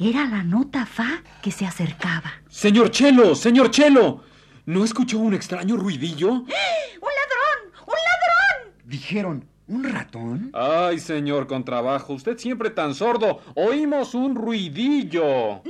Era 0.00 0.24
la 0.24 0.42
nota 0.42 0.86
Fa 0.86 1.22
que 1.42 1.50
se 1.50 1.66
acercaba. 1.66 2.32
Señor 2.48 2.90
Chelo, 2.90 3.34
señor 3.34 3.70
Chelo, 3.70 4.22
¿no 4.64 4.82
escuchó 4.82 5.18
un 5.18 5.34
extraño 5.34 5.76
ruidillo? 5.76 6.30
¡Un 6.30 6.44
ladrón! 6.46 7.74
¡Un 7.88 7.94
ladrón! 8.08 8.74
Dijeron, 8.86 9.44
¿Un 9.68 9.82
ratón? 9.82 10.50
Ay, 10.54 11.00
señor 11.00 11.48
Contrabajo, 11.48 12.12
usted 12.12 12.38
siempre 12.38 12.70
tan 12.70 12.94
sordo. 12.94 13.40
Oímos 13.56 14.14
un 14.14 14.36
ruidillo. 14.36 15.60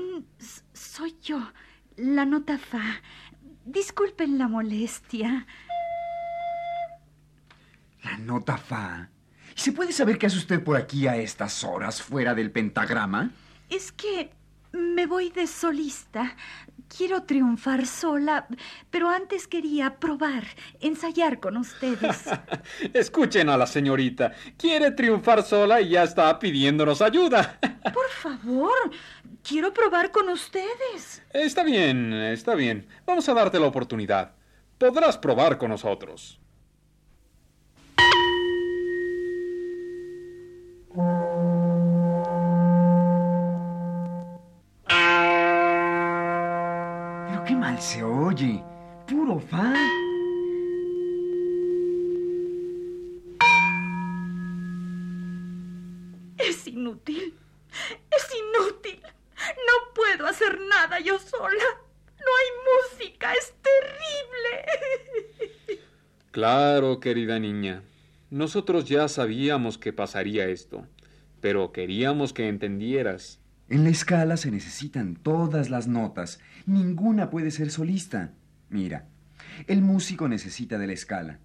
Soy 0.97 1.14
yo, 1.20 1.38
la 1.99 2.24
nota 2.24 2.57
fa. 2.57 3.03
Disculpen 3.66 4.38
la 4.38 4.49
molestia. 4.49 5.47
La 8.03 8.16
nota 8.16 8.57
fa. 8.57 9.11
¿Se 9.55 9.72
puede 9.72 9.92
saber 9.92 10.16
qué 10.16 10.24
hace 10.24 10.38
usted 10.38 10.64
por 10.64 10.74
aquí 10.78 11.07
a 11.07 11.16
estas 11.16 11.64
horas 11.64 12.01
fuera 12.01 12.34
del 12.34 12.51
pentagrama? 12.51 13.30
Es 13.68 13.92
que 13.92 14.30
me 14.72 15.07
voy 15.07 15.30
de 15.30 15.47
solista. 15.47 16.34
Quiero 16.88 17.24
triunfar 17.24 17.84
sola, 17.84 18.47
pero 18.90 19.09
antes 19.09 19.49
quería 19.49 19.97
probar, 19.99 20.44
ensayar 20.80 21.40
con 21.40 21.57
ustedes. 21.57 22.24
Escuchen 22.94 23.49
a 23.49 23.57
la 23.57 23.66
señorita. 23.66 24.32
Quiere 24.57 24.92
triunfar 24.92 25.42
sola 25.42 25.80
y 25.80 25.90
ya 25.90 26.05
está 26.05 26.38
pidiéndonos 26.38 27.03
ayuda. 27.03 27.59
Por 27.92 28.09
favor, 28.11 28.90
quiero 29.47 29.72
probar 29.72 30.11
con 30.11 30.28
ustedes. 30.28 31.22
Está 31.32 31.62
bien, 31.62 32.12
está 32.12 32.55
bien. 32.55 32.86
Vamos 33.07 33.28
a 33.28 33.34
darte 33.34 33.59
la 33.59 33.66
oportunidad. 33.66 34.32
Podrás 34.78 35.16
probar 35.18 35.59
con 35.59 35.70
nosotros. 35.70 36.40
se 47.80 48.03
oye. 48.03 48.62
Puro 49.07 49.38
fa. 49.38 49.74
Es 56.38 56.66
inútil. 56.66 57.34
Es 58.11 58.26
inútil. 58.42 58.95
Hacer 60.37 60.61
nada 60.68 61.01
yo 61.01 61.18
sola. 61.18 61.64
No 62.18 62.30
hay 62.37 62.49
música. 63.01 63.32
Es 63.32 63.55
terrible. 63.62 65.80
Claro, 66.30 67.01
querida 67.01 67.39
niña. 67.39 67.82
Nosotros 68.28 68.84
ya 68.84 69.09
sabíamos 69.09 69.78
que 69.78 69.95
pasaría 69.95 70.47
esto, 70.49 70.87
pero 71.41 71.72
queríamos 71.72 72.34
que 72.34 72.49
entendieras. 72.49 73.41
En 73.70 73.84
la 73.84 73.89
escala 73.89 74.37
se 74.37 74.51
necesitan 74.51 75.16
todas 75.16 75.70
las 75.70 75.89
notas. 75.89 76.39
Ninguna 76.66 77.30
puede 77.30 77.51
ser 77.51 77.70
solista. 77.70 78.34
Mira, 78.68 79.09
el 79.66 79.80
músico 79.80 80.28
necesita 80.28 80.76
de 80.76 80.87
la 80.87 80.93
escala. 80.93 81.41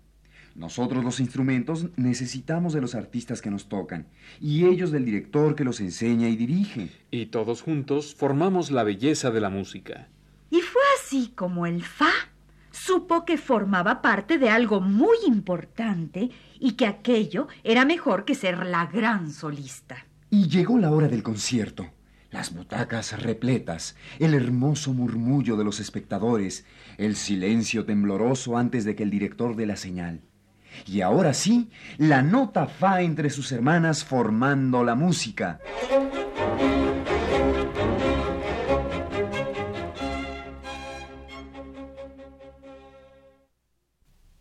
Nosotros 0.56 1.04
los 1.04 1.20
instrumentos 1.20 1.88
necesitamos 1.95 2.74
de 2.74 2.82
los 2.82 2.95
artistas 2.95 3.41
que 3.41 3.49
nos 3.49 3.70
tocan 3.70 4.08
y 4.39 4.66
ellos 4.66 4.91
del 4.91 5.06
director 5.06 5.56
que 5.56 5.64
los 5.64 5.80
enseña 5.80 6.28
y 6.28 6.36
dirige. 6.36 6.89
Y 7.10 7.28
todos 7.28 7.62
juntos 7.62 8.16
formamos 8.16 8.72
la 8.72 8.84
belleza 8.84 9.32
de 9.32 9.41
la 9.41 9.49
música. 9.49 10.10
Y 10.49 10.62
fue 10.62 10.82
así 10.99 11.32
como 11.36 11.66
el 11.66 11.84
Fa 11.84 12.12
supo 12.72 13.26
que 13.26 13.38
formaba 13.38 14.02
parte 14.02 14.38
de 14.38 14.49
algo 14.49 14.82
muy 14.82 15.18
importante 15.28 16.32
y 16.60 16.74
que 16.74 16.88
aquello 16.88 17.47
era 17.64 17.86
mejor 17.86 18.26
que 18.26 18.36
ser 18.36 18.66
la 18.66 18.88
gran 18.88 19.32
solista. 19.32 20.06
Y 20.30 20.47
llegó 20.47 20.78
la 20.78 20.91
hora 20.91 21.08
del 21.08 21.24
concierto. 21.24 21.89
Las 22.32 22.54
butacas 22.54 23.22
repletas, 23.22 23.97
el 24.20 24.34
hermoso 24.34 24.93
murmullo 24.93 25.58
de 25.58 25.66
los 25.66 25.82
espectadores, 25.82 26.66
el 26.97 27.18
silencio 27.18 27.84
tembloroso 27.84 28.58
antes 28.58 28.86
de 28.86 28.95
que 28.95 29.04
el 29.04 29.10
director 29.10 29.58
dé 29.58 29.66
la 29.66 29.76
señal. 29.76 30.22
Y 30.86 31.01
ahora 31.01 31.34
sí, 31.34 31.69
la 31.97 32.22
nota 32.22 32.67
fa 32.67 33.01
entre 33.01 33.30
sus 33.30 33.51
hermanas 33.51 34.03
formando 34.03 34.84
la 34.84 34.95
música. 34.95 35.59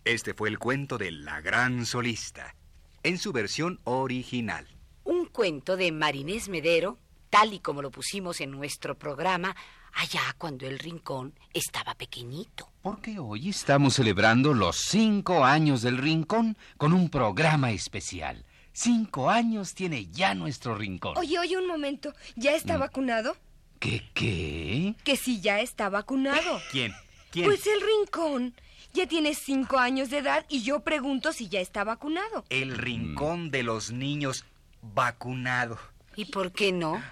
Este 0.05 0.35
fue 0.35 0.49
el 0.49 0.59
cuento 0.59 0.99
de 0.99 1.13
La 1.13 1.41
Gran 1.41 1.87
Solista, 1.87 2.57
en 3.03 3.19
su 3.19 3.33
versión 3.33 3.79
original. 3.85 4.67
Un 5.05 5.27
cuento 5.27 5.77
de 5.77 5.93
Marinés 5.93 6.49
Medero 6.49 6.99
tal 7.31 7.55
y 7.55 7.61
como 7.61 7.81
lo 7.81 7.91
pusimos 7.91 8.41
en 8.41 8.51
nuestro 8.51 8.99
programa 8.99 9.57
allá 9.95 10.21
cuando 10.37 10.67
el 10.67 10.79
rincón 10.79 11.39
estaba 11.55 11.95
pequeñito. 11.95 12.70
Porque 12.83 13.19
hoy 13.19 13.51
estamos 13.51 13.97
celebrando 13.97 14.55
los 14.55 14.77
cinco 14.77 15.45
años 15.45 15.83
del 15.83 15.99
rincón 15.99 16.57
con 16.79 16.95
un 16.95 17.11
programa 17.11 17.73
especial. 17.73 18.47
Cinco 18.73 19.29
años 19.29 19.75
tiene 19.75 20.07
ya 20.07 20.35
nuestro 20.35 20.75
rincón. 20.75 21.15
Oye, 21.19 21.39
oye, 21.39 21.59
un 21.59 21.67
momento. 21.67 22.15
¿Ya 22.37 22.55
está 22.55 22.79
mm. 22.79 22.81
vacunado? 22.81 23.37
¿Qué 23.81 24.09
qué? 24.15 24.95
Que 25.05 25.17
sí, 25.17 25.43
ya 25.43 25.61
está 25.61 25.91
vacunado. 25.91 26.63
¿Quién? 26.71 26.95
¿Quién? 27.31 27.45
Pues 27.45 27.67
el 27.67 27.83
rincón. 27.83 28.55
Ya 28.95 29.07
tiene 29.07 29.35
cinco 29.35 29.79
años 29.79 30.09
de 30.09 30.19
edad 30.19 30.47
y 30.49 30.63
yo 30.63 30.81
pregunto 30.81 31.35
si 31.35 31.49
ya 31.49 31.61
está 31.61 31.85
vacunado. 31.85 32.47
El 32.49 32.79
rincón 32.79 33.51
de 33.51 33.63
los 33.63 33.93
niños 33.93 34.47
vacunado. 34.81 35.79
¿Y 36.17 36.25
por 36.25 36.53
qué 36.53 36.73
no? 36.73 37.03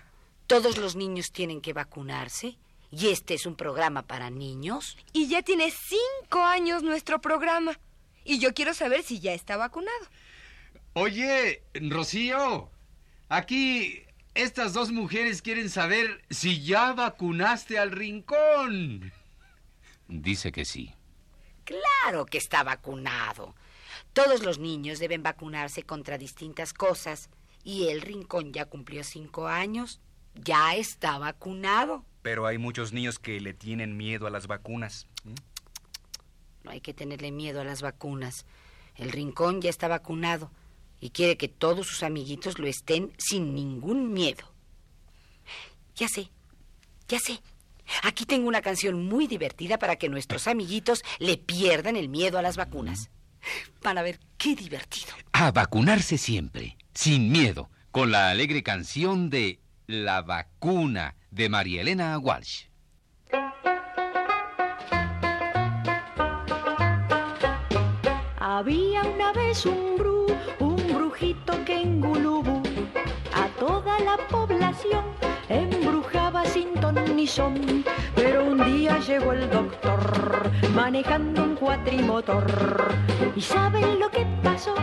Todos 0.46 0.78
los 0.78 0.96
niños 0.96 1.30
tienen 1.30 1.60
que 1.60 1.74
vacunarse. 1.74 2.56
¿Y 2.90 3.08
este 3.08 3.34
es 3.34 3.44
un 3.44 3.54
programa 3.54 4.06
para 4.06 4.30
niños? 4.30 4.96
Y 5.12 5.28
ya 5.28 5.42
tiene 5.42 5.70
cinco 5.70 6.42
años 6.42 6.82
nuestro 6.82 7.20
programa. 7.20 7.78
Y 8.24 8.38
yo 8.38 8.54
quiero 8.54 8.74
saber 8.74 9.02
si 9.02 9.20
ya 9.20 9.34
está 9.34 9.56
vacunado. 9.56 10.06
Oye, 10.94 11.62
Rocío, 11.74 12.70
aquí 13.28 14.02
estas 14.34 14.72
dos 14.72 14.90
mujeres 14.90 15.42
quieren 15.42 15.68
saber 15.68 16.24
si 16.30 16.62
ya 16.64 16.92
vacunaste 16.92 17.78
al 17.78 17.90
rincón. 17.90 19.12
Dice 20.08 20.50
que 20.50 20.64
sí. 20.64 20.94
Claro 21.64 22.24
que 22.24 22.38
está 22.38 22.62
vacunado. 22.62 23.54
Todos 24.14 24.42
los 24.42 24.58
niños 24.58 24.98
deben 24.98 25.22
vacunarse 25.22 25.82
contra 25.82 26.16
distintas 26.16 26.72
cosas. 26.72 27.28
Y 27.64 27.88
el 27.88 28.00
rincón 28.00 28.52
ya 28.52 28.64
cumplió 28.64 29.04
cinco 29.04 29.46
años 29.46 30.00
ya 30.34 30.74
está 30.74 31.18
vacunado. 31.18 32.04
Pero 32.22 32.46
hay 32.46 32.58
muchos 32.58 32.92
niños 32.92 33.18
que 33.18 33.40
le 33.40 33.54
tienen 33.54 33.96
miedo 33.96 34.26
a 34.26 34.30
las 34.30 34.46
vacunas. 34.46 35.06
No 36.64 36.70
hay 36.70 36.80
que 36.80 36.94
tenerle 36.94 37.32
miedo 37.32 37.60
a 37.60 37.64
las 37.64 37.82
vacunas. 37.82 38.46
El 38.96 39.12
rincón 39.12 39.60
ya 39.62 39.70
está 39.70 39.88
vacunado 39.88 40.50
y 41.00 41.10
quiere 41.10 41.36
que 41.36 41.48
todos 41.48 41.86
sus 41.86 42.02
amiguitos 42.02 42.58
lo 42.58 42.66
estén 42.66 43.12
sin 43.18 43.54
ningún 43.54 44.12
miedo. 44.12 44.52
Ya 45.96 46.08
sé, 46.08 46.30
ya 47.08 47.18
sé. 47.18 47.40
Aquí 48.02 48.26
tengo 48.26 48.48
una 48.48 48.60
canción 48.60 49.06
muy 49.06 49.26
divertida 49.26 49.78
para 49.78 49.96
que 49.96 50.08
nuestros 50.08 50.46
amiguitos 50.46 51.02
le 51.18 51.38
pierdan 51.38 51.96
el 51.96 52.08
miedo 52.08 52.38
a 52.38 52.42
las 52.42 52.56
vacunas. 52.56 53.10
Van 53.82 53.98
a 53.98 54.02
ver 54.02 54.20
qué 54.36 54.54
divertido. 54.54 55.08
A 55.32 55.50
vacunarse 55.52 56.18
siempre, 56.18 56.76
sin 56.92 57.30
miedo, 57.30 57.70
con 57.90 58.10
la 58.10 58.30
alegre 58.30 58.62
canción 58.62 59.30
de 59.30 59.60
la 59.88 60.20
vacuna 60.20 61.14
de 61.30 61.48
María 61.48 61.80
Elena 61.80 62.18
Walsh. 62.18 62.66
Había 68.38 69.02
una 69.02 69.32
vez 69.32 69.64
un 69.64 69.96
bru, 69.96 70.26
un 70.58 70.76
brujito 70.92 71.64
que 71.64 71.80
en 71.80 72.02
Gulubú 72.02 72.62
a 73.32 73.48
toda 73.58 73.98
la 74.00 74.18
población 74.28 75.04
embrujaba 75.48 76.44
sin 76.44 76.74
ton 76.74 76.96
ni 77.16 77.26
son. 77.26 77.82
Pero 78.14 78.44
un 78.44 78.62
día 78.66 78.98
llegó 78.98 79.32
el 79.32 79.48
doctor 79.48 80.50
manejando 80.74 81.44
un 81.44 81.54
cuatrimotor. 81.56 82.94
¿Y 83.34 83.40
saben 83.40 83.98
lo 83.98 84.10
que 84.10 84.26
pasó? 84.42 84.74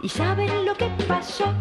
¿Y 0.00 0.08
saben 0.08 0.64
lo 0.64 0.74
que 0.74 0.88
pasó? 1.06 1.52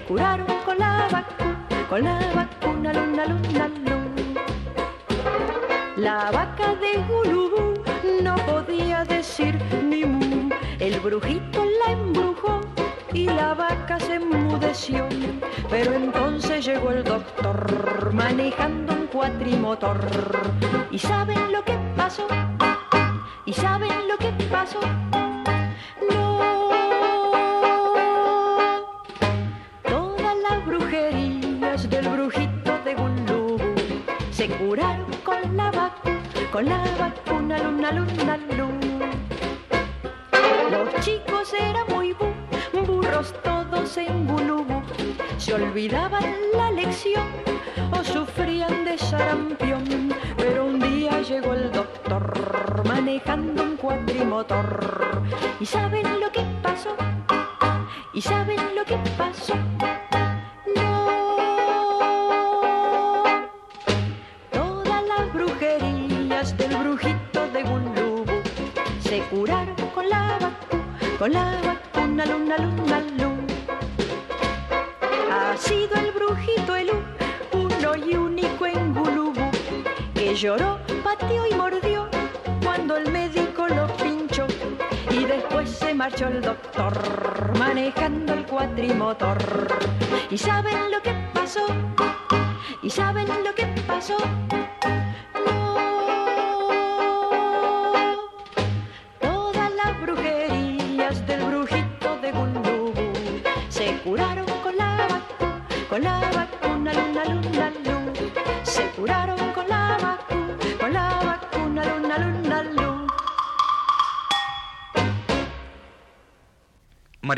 Curaron 0.00 0.46
con 0.64 0.78
la 0.78 1.08
vacuna, 1.10 1.86
con 1.88 2.04
la 2.04 2.18
vacuna, 2.34 2.92
luna, 2.92 3.26
luna, 3.26 3.68
luna. 3.68 4.42
La 5.96 6.30
vaca 6.30 6.74
de 6.76 7.02
Gulubú 7.08 7.74
no 8.22 8.36
podía 8.46 9.04
decir 9.04 9.58
ni 9.82 10.04
mu. 10.04 10.50
El 10.78 11.00
brujito 11.00 11.64
la 11.64 11.92
embrujó 11.92 12.60
y 13.12 13.24
la 13.24 13.54
vaca 13.54 13.98
se 13.98 14.14
enmudeció. 14.14 15.08
Pero 15.68 15.92
entonces 15.94 16.64
llegó 16.64 16.90
el 16.90 17.02
doctor 17.02 18.12
manejando 18.12 18.92
un 18.94 19.06
cuatrimotor. 19.06 20.00
¿Y 20.90 20.98
saben 20.98 21.52
lo 21.52 21.64
que 21.64 21.76
pasó? 21.96 22.26
¿Y 23.44 23.52
saben 23.52 24.08
lo 24.08 24.16
que 24.18 24.30
pasó? 24.50 24.80
La 36.62 36.82
vacuna, 36.98 37.58
luna, 37.58 37.92
luna, 37.92 38.36
luna. 38.56 39.10
Los 40.70 40.94
chicos 41.04 41.52
eran 41.54 41.86
muy 41.94 42.12
bu- 42.14 42.86
burros 42.86 43.32
todos 43.42 43.96
en 43.96 44.26
bulubú, 44.26 44.82
se 45.38 45.54
olvidaban 45.54 46.24
la 46.54 46.70
lección 46.70 47.26
o 47.92 48.04
sufrían 48.04 48.84
de 48.84 48.98
sarampión. 48.98 49.84
Pero 50.36 50.66
un 50.66 50.78
día 50.80 51.20
llegó 51.22 51.54
el 51.54 51.70
doctor 51.72 52.82
manejando 52.86 53.62
un 53.62 53.76
cuatrimotor. 53.76 55.22
¿Y 55.60 55.66
saben 55.66 56.20
lo 56.20 56.30
que 56.32 56.42
pasó? 56.62 56.94
¿Y 58.12 58.20
saben 58.22 58.60
lo 58.76 58.84
que 58.84 58.96
pasó? 59.16 59.54
La 71.28 71.60
vacuna, 71.64 72.24
luna, 72.26 72.56
luna, 72.58 73.00
luna. 73.18 73.54
Ha 75.32 75.56
sido 75.56 75.94
el 75.96 76.10
brujito 76.12 76.76
el 76.76 76.90
u- 76.90 77.58
uno 77.58 77.96
y 77.96 78.14
único 78.16 78.66
en 78.66 78.94
Gulubú 78.94 79.50
que 80.14 80.34
lloró, 80.34 80.78
pateó 81.02 81.46
y 81.46 81.54
mordió 81.54 82.08
cuando 82.62 82.96
el 82.96 83.10
médico 83.10 83.66
lo 83.68 83.86
pinchó. 83.96 84.46
Y 85.10 85.24
después 85.24 85.70
se 85.70 85.94
marchó 85.94 86.28
el 86.28 86.40
doctor 86.42 86.92
manejando 87.58 88.34
el 88.34 88.44
cuatrimotor. 88.46 89.38
¿Y 90.30 90.38
saben 90.38 90.90
lo 90.90 91.00
que 91.02 91.12
pasó? 91.32 91.66
¿Y 92.82 92.90
saben 92.90 93.26
lo 93.44 93.54
que 93.54 93.66
pasó? 93.86 94.16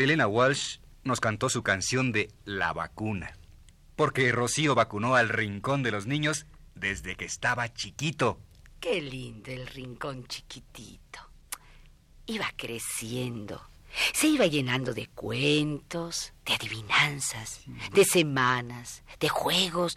Marilena 0.01 0.25
Walsh 0.25 0.79
nos 1.03 1.19
cantó 1.19 1.47
su 1.47 1.61
canción 1.61 2.11
de 2.11 2.31
La 2.43 2.73
vacuna. 2.73 3.37
Porque 3.95 4.31
Rocío 4.31 4.73
vacunó 4.73 5.13
al 5.13 5.29
rincón 5.29 5.83
de 5.83 5.91
los 5.91 6.07
niños 6.07 6.47
desde 6.73 7.15
que 7.15 7.25
estaba 7.25 7.71
chiquito. 7.71 8.39
Qué 8.79 8.99
lindo 8.99 9.51
el 9.51 9.67
rincón 9.67 10.25
chiquitito. 10.25 11.19
Iba 12.25 12.51
creciendo. 12.55 13.61
Se 14.11 14.25
iba 14.25 14.47
llenando 14.47 14.95
de 14.95 15.05
cuentos, 15.05 16.33
de 16.47 16.55
adivinanzas, 16.55 17.61
de 17.93 18.03
semanas, 18.03 19.03
de 19.19 19.29
juegos 19.29 19.95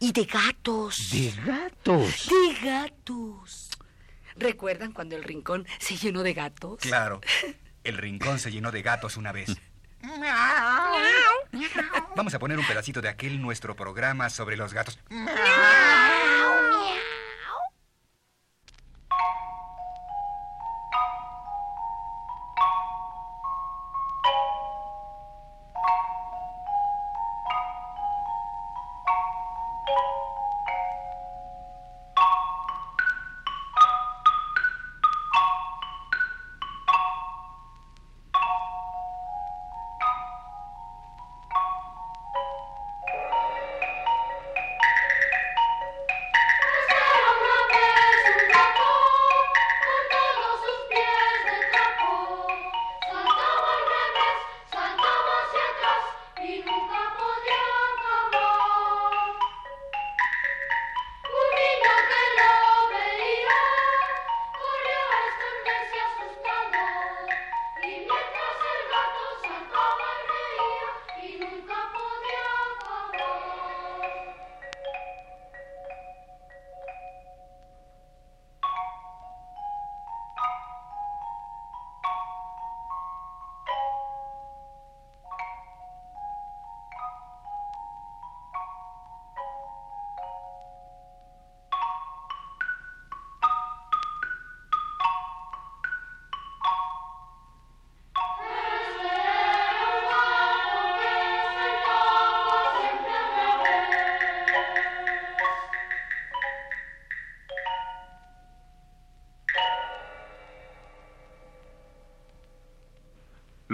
y 0.00 0.12
de 0.12 0.26
gatos. 0.26 1.12
¿De 1.12 1.30
gatos? 1.30 2.28
De 2.28 2.54
gatos. 2.62 3.70
¿Recuerdan 4.36 4.92
cuando 4.92 5.16
el 5.16 5.24
rincón 5.24 5.66
se 5.78 5.96
llenó 5.96 6.22
de 6.22 6.34
gatos? 6.34 6.80
Claro, 6.82 7.22
el 7.86 7.96
rincón 7.96 8.38
se 8.38 8.50
llenó 8.50 8.72
de 8.72 8.82
gatos 8.82 9.16
una 9.16 9.32
vez. 9.32 9.56
Vamos 12.14 12.34
a 12.34 12.38
poner 12.38 12.58
un 12.58 12.66
pedacito 12.66 13.00
de 13.00 13.08
aquel 13.08 13.40
nuestro 13.40 13.74
programa 13.76 14.30
sobre 14.30 14.56
los 14.56 14.72
gatos. 14.72 14.98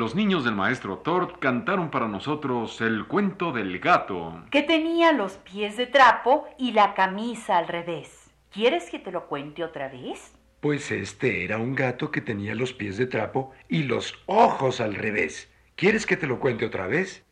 Los 0.02 0.16
niños 0.16 0.44
del 0.44 0.56
maestro 0.56 0.98
Tort 0.98 1.38
cantaron 1.38 1.88
para 1.88 2.08
nosotros 2.08 2.80
el 2.80 3.06
cuento 3.06 3.52
del 3.52 3.78
gato. 3.78 4.42
que 4.50 4.64
tenía 4.64 5.12
los 5.12 5.34
pies 5.34 5.76
de 5.76 5.86
trapo 5.86 6.48
y 6.58 6.72
la 6.72 6.94
camisa 6.94 7.56
al 7.56 7.68
revés. 7.68 8.28
¿Quieres 8.50 8.90
que 8.90 8.98
te 8.98 9.12
lo 9.12 9.28
cuente 9.28 9.62
otra 9.62 9.86
vez? 9.86 10.34
Pues 10.58 10.90
este 10.90 11.44
era 11.44 11.58
un 11.58 11.76
gato 11.76 12.10
que 12.10 12.20
tenía 12.20 12.56
los 12.56 12.72
pies 12.72 12.96
de 12.96 13.06
trapo 13.06 13.52
y 13.68 13.84
los 13.84 14.20
ojos 14.26 14.80
al 14.80 14.96
revés. 14.96 15.48
¿Quieres 15.76 16.04
que 16.04 16.16
te 16.16 16.26
lo 16.26 16.40
cuente 16.40 16.66
otra 16.66 16.88
vez? 16.88 17.24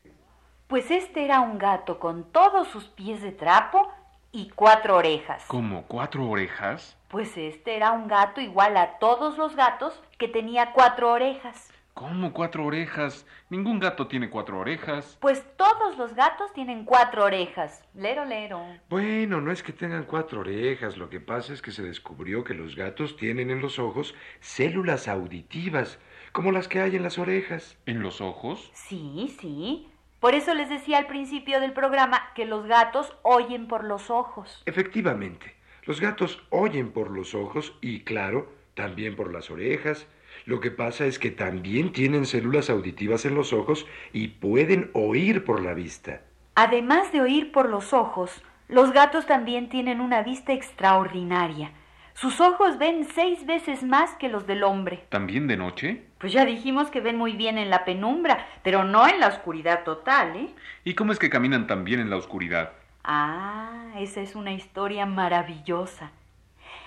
Pues 0.68 0.92
este 0.92 1.24
era 1.24 1.40
un 1.40 1.58
gato 1.58 1.98
con 1.98 2.30
todos 2.30 2.68
sus 2.68 2.84
pies 2.84 3.20
de 3.20 3.32
trapo 3.32 3.90
y 4.30 4.50
cuatro 4.50 4.96
orejas. 4.96 5.42
¿Como 5.48 5.86
cuatro 5.88 6.24
orejas? 6.28 6.96
Pues 7.08 7.36
este 7.36 7.74
era 7.74 7.90
un 7.90 8.06
gato 8.06 8.40
igual 8.40 8.76
a 8.76 9.00
todos 9.00 9.36
los 9.38 9.56
gatos 9.56 10.00
que 10.18 10.28
tenía 10.28 10.70
cuatro 10.72 11.10
orejas. 11.10 11.69
¿Cómo 12.00 12.32
cuatro 12.32 12.64
orejas? 12.64 13.26
Ningún 13.50 13.78
gato 13.78 14.06
tiene 14.06 14.30
cuatro 14.30 14.58
orejas. 14.58 15.18
Pues 15.20 15.44
todos 15.58 15.98
los 15.98 16.14
gatos 16.14 16.50
tienen 16.54 16.86
cuatro 16.86 17.24
orejas. 17.24 17.84
Lero, 17.92 18.24
lero. 18.24 18.64
Bueno, 18.88 19.42
no 19.42 19.52
es 19.52 19.62
que 19.62 19.74
tengan 19.74 20.04
cuatro 20.04 20.40
orejas, 20.40 20.96
lo 20.96 21.10
que 21.10 21.20
pasa 21.20 21.52
es 21.52 21.60
que 21.60 21.72
se 21.72 21.82
descubrió 21.82 22.42
que 22.42 22.54
los 22.54 22.74
gatos 22.74 23.18
tienen 23.18 23.50
en 23.50 23.60
los 23.60 23.78
ojos 23.78 24.14
células 24.40 25.08
auditivas, 25.08 25.98
como 26.32 26.52
las 26.52 26.68
que 26.68 26.80
hay 26.80 26.96
en 26.96 27.02
las 27.02 27.18
orejas. 27.18 27.76
¿En 27.84 28.00
los 28.00 28.22
ojos? 28.22 28.70
Sí, 28.72 29.36
sí. 29.38 29.92
Por 30.20 30.34
eso 30.34 30.54
les 30.54 30.70
decía 30.70 30.96
al 30.96 31.06
principio 31.06 31.60
del 31.60 31.74
programa 31.74 32.32
que 32.34 32.46
los 32.46 32.64
gatos 32.64 33.14
oyen 33.20 33.68
por 33.68 33.84
los 33.84 34.08
ojos. 34.08 34.62
Efectivamente, 34.64 35.54
los 35.82 36.00
gatos 36.00 36.42
oyen 36.48 36.92
por 36.92 37.10
los 37.10 37.34
ojos 37.34 37.76
y, 37.82 38.04
claro, 38.04 38.50
también 38.72 39.16
por 39.16 39.30
las 39.30 39.50
orejas. 39.50 40.06
Lo 40.46 40.60
que 40.60 40.70
pasa 40.70 41.06
es 41.06 41.18
que 41.18 41.30
también 41.30 41.92
tienen 41.92 42.26
células 42.26 42.70
auditivas 42.70 43.24
en 43.24 43.34
los 43.34 43.52
ojos 43.52 43.86
y 44.12 44.28
pueden 44.28 44.90
oír 44.94 45.44
por 45.44 45.62
la 45.62 45.74
vista. 45.74 46.22
Además 46.54 47.12
de 47.12 47.20
oír 47.20 47.52
por 47.52 47.68
los 47.68 47.92
ojos, 47.92 48.42
los 48.68 48.92
gatos 48.92 49.26
también 49.26 49.68
tienen 49.68 50.00
una 50.00 50.22
vista 50.22 50.52
extraordinaria. 50.52 51.72
Sus 52.14 52.40
ojos 52.40 52.76
ven 52.78 53.06
seis 53.14 53.46
veces 53.46 53.82
más 53.82 54.12
que 54.16 54.28
los 54.28 54.46
del 54.46 54.62
hombre. 54.62 55.04
¿También 55.08 55.46
de 55.46 55.56
noche? 55.56 56.02
Pues 56.18 56.32
ya 56.32 56.44
dijimos 56.44 56.90
que 56.90 57.00
ven 57.00 57.16
muy 57.16 57.32
bien 57.32 57.56
en 57.56 57.70
la 57.70 57.84
penumbra, 57.84 58.46
pero 58.62 58.84
no 58.84 59.08
en 59.08 59.20
la 59.20 59.28
oscuridad 59.28 59.84
total, 59.84 60.36
¿eh? 60.36 60.50
¿Y 60.84 60.94
cómo 60.94 61.12
es 61.12 61.18
que 61.18 61.30
caminan 61.30 61.66
tan 61.66 61.82
bien 61.82 61.98
en 61.98 62.10
la 62.10 62.16
oscuridad? 62.16 62.72
Ah, 63.04 63.92
esa 63.96 64.20
es 64.20 64.34
una 64.34 64.52
historia 64.52 65.06
maravillosa. 65.06 66.10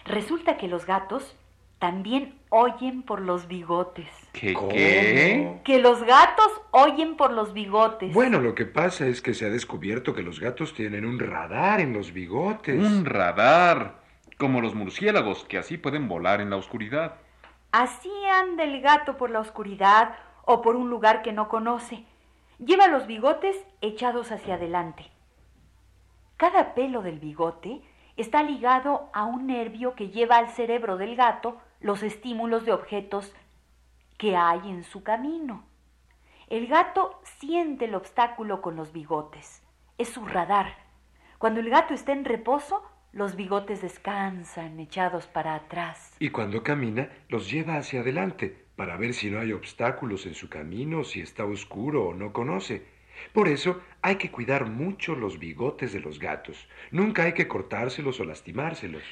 Resulta 0.06 0.58
que 0.58 0.68
los 0.68 0.86
gatos 0.86 1.36
también 1.84 2.40
oyen 2.48 3.04
por 3.04 3.20
los 3.20 3.50
bigotes. 3.50 4.08
¿Qué? 4.32 4.56
¿Qué? 4.72 5.60
Que 5.66 5.80
los 5.80 6.02
gatos 6.04 6.50
oyen 6.72 7.18
por 7.18 7.34
los 7.34 7.52
bigotes. 7.52 8.14
Bueno, 8.14 8.40
lo 8.40 8.56
que 8.56 8.66
pasa 8.66 9.06
es 9.06 9.22
que 9.22 9.34
se 9.34 9.46
ha 9.46 9.50
descubierto 9.50 10.14
que 10.14 10.24
los 10.24 10.40
gatos 10.40 10.74
tienen 10.74 11.04
un 11.04 11.20
radar 11.20 11.82
en 11.82 11.92
los 11.92 12.14
bigotes. 12.14 12.82
Un 12.82 13.04
radar. 13.04 13.96
Como 14.38 14.62
los 14.62 14.76
murciélagos, 14.76 15.44
que 15.44 15.58
así 15.58 15.78
pueden 15.78 16.08
volar 16.08 16.40
en 16.40 16.52
la 16.52 16.56
oscuridad. 16.56 17.16
Así 17.74 18.10
anda 18.32 18.64
el 18.64 18.80
gato 18.80 19.18
por 19.18 19.30
la 19.30 19.42
oscuridad 19.42 20.16
o 20.46 20.62
por 20.62 20.78
un 20.78 20.90
lugar 20.90 21.22
que 21.22 21.34
no 21.34 21.50
conoce. 21.50 22.06
Lleva 22.60 22.88
los 22.88 23.08
bigotes 23.08 23.58
echados 23.82 24.32
hacia 24.32 24.56
adelante. 24.56 25.12
Cada 26.38 26.76
pelo 26.76 27.02
del 27.02 27.20
bigote 27.20 27.82
está 28.16 28.42
ligado 28.42 29.10
a 29.12 29.26
un 29.26 29.48
nervio 29.48 29.96
que 29.96 30.12
lleva 30.12 30.38
al 30.38 30.48
cerebro 30.48 30.96
del 30.96 31.18
gato 31.18 31.58
los 31.84 32.02
estímulos 32.02 32.66
de 32.66 32.72
objetos 32.72 33.36
que 34.18 34.36
hay 34.36 34.70
en 34.70 34.84
su 34.84 35.04
camino. 35.04 35.66
El 36.48 36.68
gato 36.68 37.20
siente 37.40 37.86
el 37.86 37.96
obstáculo 37.96 38.62
con 38.62 38.76
los 38.76 38.94
bigotes. 38.94 39.62
Es 39.98 40.10
su 40.10 40.26
radar. 40.26 40.78
Cuando 41.38 41.60
el 41.60 41.70
gato 41.70 41.94
está 41.94 42.14
en 42.14 42.24
reposo, 42.24 42.84
los 43.12 43.36
bigotes 43.36 43.82
descansan 43.82 44.80
echados 44.80 45.28
para 45.28 45.56
atrás. 45.56 46.16
Y 46.20 46.30
cuando 46.30 46.64
camina, 46.64 47.10
los 47.28 47.52
lleva 47.52 47.76
hacia 47.76 48.00
adelante 48.00 48.66
para 48.78 48.96
ver 48.96 49.14
si 49.14 49.30
no 49.30 49.40
hay 49.40 49.52
obstáculos 49.52 50.26
en 50.26 50.36
su 50.36 50.50
camino, 50.50 51.04
si 51.04 51.20
está 51.20 51.46
oscuro 51.46 52.08
o 52.08 52.14
no 52.14 52.32
conoce. 52.32 52.88
Por 53.34 53.48
eso 53.48 53.82
hay 54.02 54.16
que 54.16 54.32
cuidar 54.32 54.70
mucho 54.70 55.16
los 55.16 55.38
bigotes 55.38 55.94
de 55.94 56.00
los 56.00 56.18
gatos. 56.18 56.68
Nunca 56.92 57.24
hay 57.24 57.34
que 57.34 57.48
cortárselos 57.48 58.20
o 58.20 58.26
lastimárselos. 58.26 59.04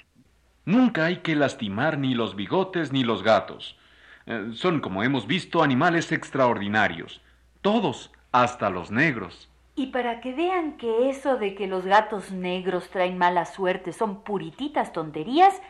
Nunca 0.71 1.03
hay 1.03 1.17
que 1.17 1.35
lastimar 1.35 1.97
ni 1.97 2.13
los 2.13 2.37
bigotes 2.37 2.93
ni 2.93 3.03
los 3.03 3.23
gatos. 3.23 3.77
Eh, 4.25 4.51
son, 4.53 4.79
como 4.79 5.03
hemos 5.03 5.27
visto, 5.27 5.63
animales 5.63 6.13
extraordinarios. 6.13 7.21
Todos, 7.61 8.09
hasta 8.31 8.69
los 8.69 8.89
negros. 8.89 9.49
Y 9.75 9.87
para 9.87 10.21
que 10.21 10.31
vean 10.33 10.77
que 10.77 11.09
eso 11.09 11.35
de 11.35 11.55
que 11.55 11.67
los 11.67 11.83
gatos 11.83 12.31
negros 12.31 12.89
traen 12.89 13.17
mala 13.17 13.43
suerte 13.43 13.91
son 13.91 14.23
purititas 14.23 14.93
tonterías, 14.93 15.61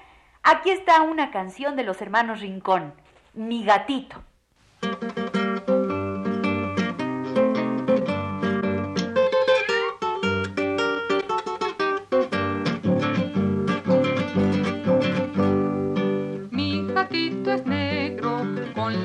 aquí 0.43 0.69
está 0.69 1.01
una 1.01 1.31
canción 1.31 1.75
de 1.75 1.83
los 1.83 1.99
hermanos 1.99 2.41
Rincón, 2.41 2.93
Mi 3.33 3.63
gatito. 3.63 4.21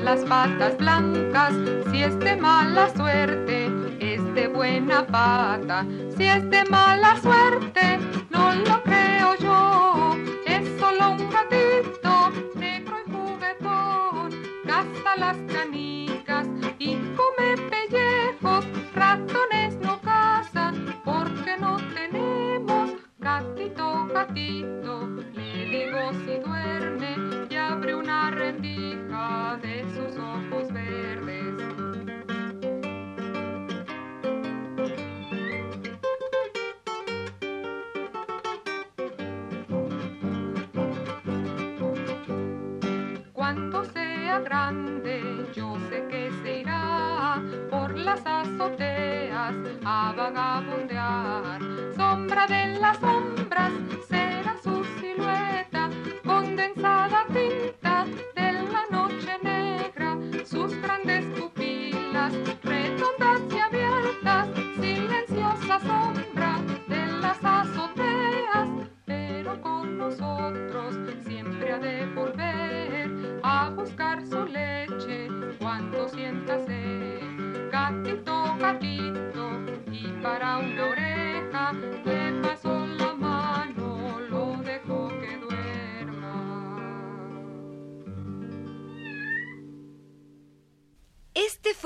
Las 0.07 0.23
patas 0.23 0.77
blancas, 0.77 1.53
si 1.91 2.01
es 2.01 2.17
de 2.19 2.37
mala 2.37 2.87
suerte, 2.95 3.69
es 3.99 4.23
de 4.35 4.47
buena 4.47 5.05
pata, 5.05 5.85
si 6.15 6.23
es 6.23 6.49
de 6.49 6.63
mala 6.63 7.19
suerte, 7.19 7.99
no 8.29 8.53
lo 8.55 8.81
creo 8.83 9.35
yo, 9.37 10.15
es 10.45 10.63
solo 10.79 11.11
un 11.11 11.29
gatito, 11.29 12.31
negro 12.55 12.95
y 13.05 13.11
juguetón, 13.11 14.31
caza 14.65 15.17
las 15.17 15.37
canicas 15.53 16.47
y 16.79 16.95
come 17.17 17.57
pellejos, 17.69 18.65
ratones 18.95 19.75
no 19.81 19.99
caza, 19.99 20.71
porque 21.03 21.57
no 21.59 21.75
tenemos 21.93 22.91
gatito, 23.19 24.07
gatito, 24.13 25.16
si 26.25 26.37
duerme 26.39 27.15
y 27.49 27.55
abre 27.55 27.95
una 27.95 28.31
rendija 28.31 29.57
de 29.61 29.83
sus 29.93 30.17
ojos 30.17 30.71
verdes. 30.71 31.55
Cuando 43.33 43.83
sea 43.85 44.39
grande, 44.39 45.47
yo 45.55 45.77
sé 45.89 46.05
que 46.09 46.31
se 46.43 46.59
irá 46.61 47.41
por 47.69 47.97
las 47.97 48.25
azoteas 48.25 49.55
a 49.83 50.13
vagabundear. 50.15 51.59
Sombra 51.95 52.45
de 52.47 52.79
las 52.79 52.97
sombras 52.99 53.71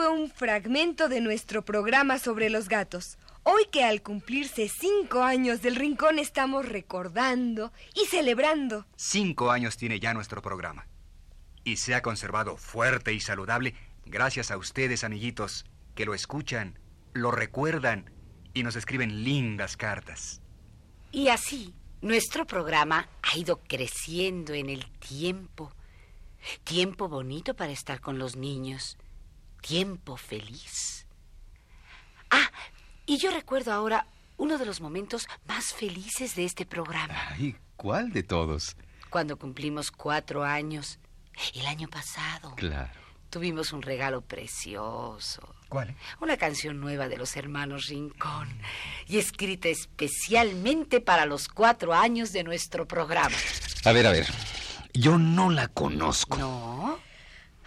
fue 0.02 0.10
un 0.10 0.32
fragmento 0.32 1.10
de 1.10 1.22
nuestro 1.22 1.64
programa 1.64 2.18
sobre 2.18 2.50
los 2.50 2.68
gatos. 2.70 3.20
Hoy 3.44 3.68
que 3.72 3.84
al 3.84 4.02
cumplirse 4.02 4.68
cinco 4.68 5.22
años 5.22 5.62
del 5.62 5.76
rincón 5.76 6.18
estamos 6.18 6.68
recordando 6.68 7.72
y 7.94 8.08
celebrando. 8.08 8.88
Cinco 8.96 9.52
años 9.52 9.78
tiene 9.78 10.00
ya 10.00 10.16
nuestro 10.16 10.42
programa. 10.42 10.88
Y 11.64 11.78
se 11.78 11.94
ha 11.94 12.02
conservado 12.02 12.58
fuerte 12.58 13.14
y 13.14 13.20
saludable 13.20 13.76
gracias 14.04 14.50
a 14.50 14.58
ustedes, 14.58 15.04
amiguitos, 15.04 15.66
que 15.94 16.06
lo 16.06 16.16
escuchan, 16.16 16.80
lo 17.14 17.30
recuerdan 17.30 18.10
y 18.56 18.64
nos 18.64 18.76
escriben 18.76 19.24
lindas 19.24 19.78
cartas. 19.78 20.42
Y 21.12 21.28
así, 21.28 21.76
nuestro 22.02 22.48
programa 22.48 23.08
ha 23.22 23.38
ido 23.38 23.60
creciendo 23.68 24.56
en 24.56 24.72
el 24.72 24.84
tiempo. 24.98 25.72
Tiempo 26.64 27.08
bonito 27.08 27.56
para 27.56 27.72
estar 27.72 28.02
con 28.02 28.18
los 28.18 28.36
niños. 28.36 28.98
Tiempo 29.62 30.18
feliz. 30.18 31.06
Ah, 32.30 32.52
y 33.06 33.18
yo 33.18 33.32
recuerdo 33.32 33.72
ahora 33.72 34.08
uno 34.38 34.58
de 34.58 34.66
los 34.66 34.82
momentos 34.82 35.28
más 35.48 35.74
felices 35.74 36.36
de 36.36 36.46
este 36.46 36.66
programa. 36.66 37.14
Ay, 37.30 37.56
¿cuál 37.76 38.12
de 38.12 38.24
todos? 38.24 38.76
Cuando 39.10 39.38
cumplimos 39.38 39.92
cuatro 39.92 40.44
años, 40.44 41.00
el 41.54 41.68
año 41.68 41.88
pasado. 41.88 42.56
Claro. 42.56 42.92
Tuvimos 43.30 43.72
un 43.72 43.82
regalo 43.82 44.22
precioso. 44.22 45.56
¿Cuál? 45.70 45.96
Una 46.20 46.36
canción 46.38 46.82
nueva 46.82 47.08
de 47.08 47.18
los 47.18 47.38
hermanos 47.38 47.88
Rincón 47.88 48.50
y 49.08 49.20
escrita 49.20 49.70
especialmente 49.70 51.00
para 51.00 51.26
los 51.26 51.48
cuatro 51.48 51.94
años 51.94 52.34
de 52.34 52.44
nuestro 52.44 52.88
programa. 52.88 53.36
A 53.86 53.92
ver, 53.94 54.08
a 54.08 54.12
ver. 54.12 54.28
Yo 54.94 55.18
no 55.18 55.50
la 55.50 55.70
conozco. 55.70 56.38
¿No? 56.38 57.00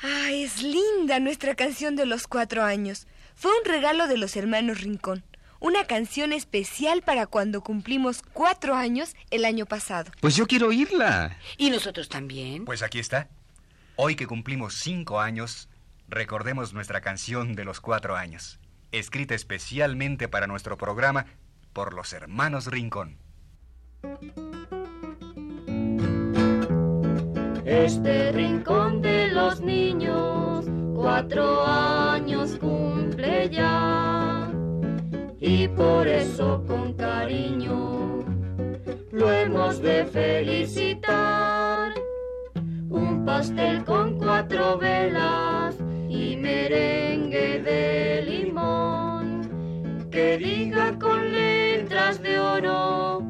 Ah, 0.07 0.31
es 0.33 0.63
linda 0.63 1.19
nuestra 1.19 1.55
canción 1.55 1.97
de 1.97 2.05
los 2.05 2.27
cuatro 2.27 2.63
años. 2.63 3.07
Fue 3.35 3.51
un 3.59 3.65
regalo 3.65 4.07
de 4.07 4.19
los 4.19 4.37
hermanos 4.37 4.83
Rincón. 4.83 5.25
Una 5.61 5.87
canción 5.87 6.35
especial 6.35 7.01
para 7.01 7.27
cuando 7.27 7.63
cumplimos 7.63 8.21
cuatro 8.35 8.75
años 8.75 9.17
el 9.31 9.47
año 9.47 9.65
pasado. 9.65 10.13
Pues 10.21 10.37
yo 10.37 10.47
quiero 10.47 10.69
oírla. 10.69 11.39
¿Y 11.57 11.71
nosotros 11.71 12.11
también? 12.11 12.67
Pues 12.67 12.83
aquí 12.83 12.99
está. 12.99 13.31
Hoy 13.97 14.15
que 14.15 14.27
cumplimos 14.27 14.75
cinco 14.75 15.21
años, 15.21 15.71
recordemos 16.07 16.75
nuestra 16.75 17.01
canción 17.01 17.55
de 17.55 17.65
los 17.65 17.81
cuatro 17.81 18.15
años, 18.15 18.61
escrita 18.93 19.35
especialmente 19.35 20.29
para 20.29 20.47
nuestro 20.47 20.77
programa 20.77 21.25
por 21.73 21.95
los 21.95 22.13
hermanos 22.13 22.67
Rincón. 22.67 23.17
Este 27.75 28.31
rincón 28.33 29.03
de 29.03 29.29
los 29.33 29.61
niños, 29.61 30.65
cuatro 30.95 31.63
años 31.67 32.57
cumple 32.61 33.51
ya. 33.51 34.49
Y 35.41 35.69
por 35.69 36.07
eso 36.07 36.63
con 36.67 36.95
cariño 36.95 38.25
lo 39.11 39.33
hemos 39.33 39.83
de 39.83 40.05
felicitar. 40.05 41.93
Un 42.91 43.25
pastel 43.27 43.85
con 43.85 44.19
cuatro 44.19 44.79
velas 44.79 45.75
y 46.09 46.37
merengue 46.37 47.61
de 47.61 48.23
limón. 48.23 50.09
Que 50.11 50.39
diga 50.39 50.97
con 50.99 51.33
letra 51.33 51.65
bolas 52.05 52.23
de 52.23 52.39
oro, 52.39 53.23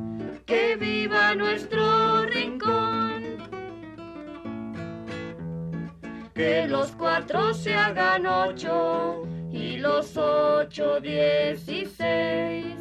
Que 6.34 6.66
los 6.66 6.90
cuatro 6.92 7.54
se 7.54 7.74
hagan 7.74 8.26
ocho 8.26 9.22
y 9.52 9.76
los 9.76 10.16
ocho 10.16 11.00
dieciséis 11.00 12.74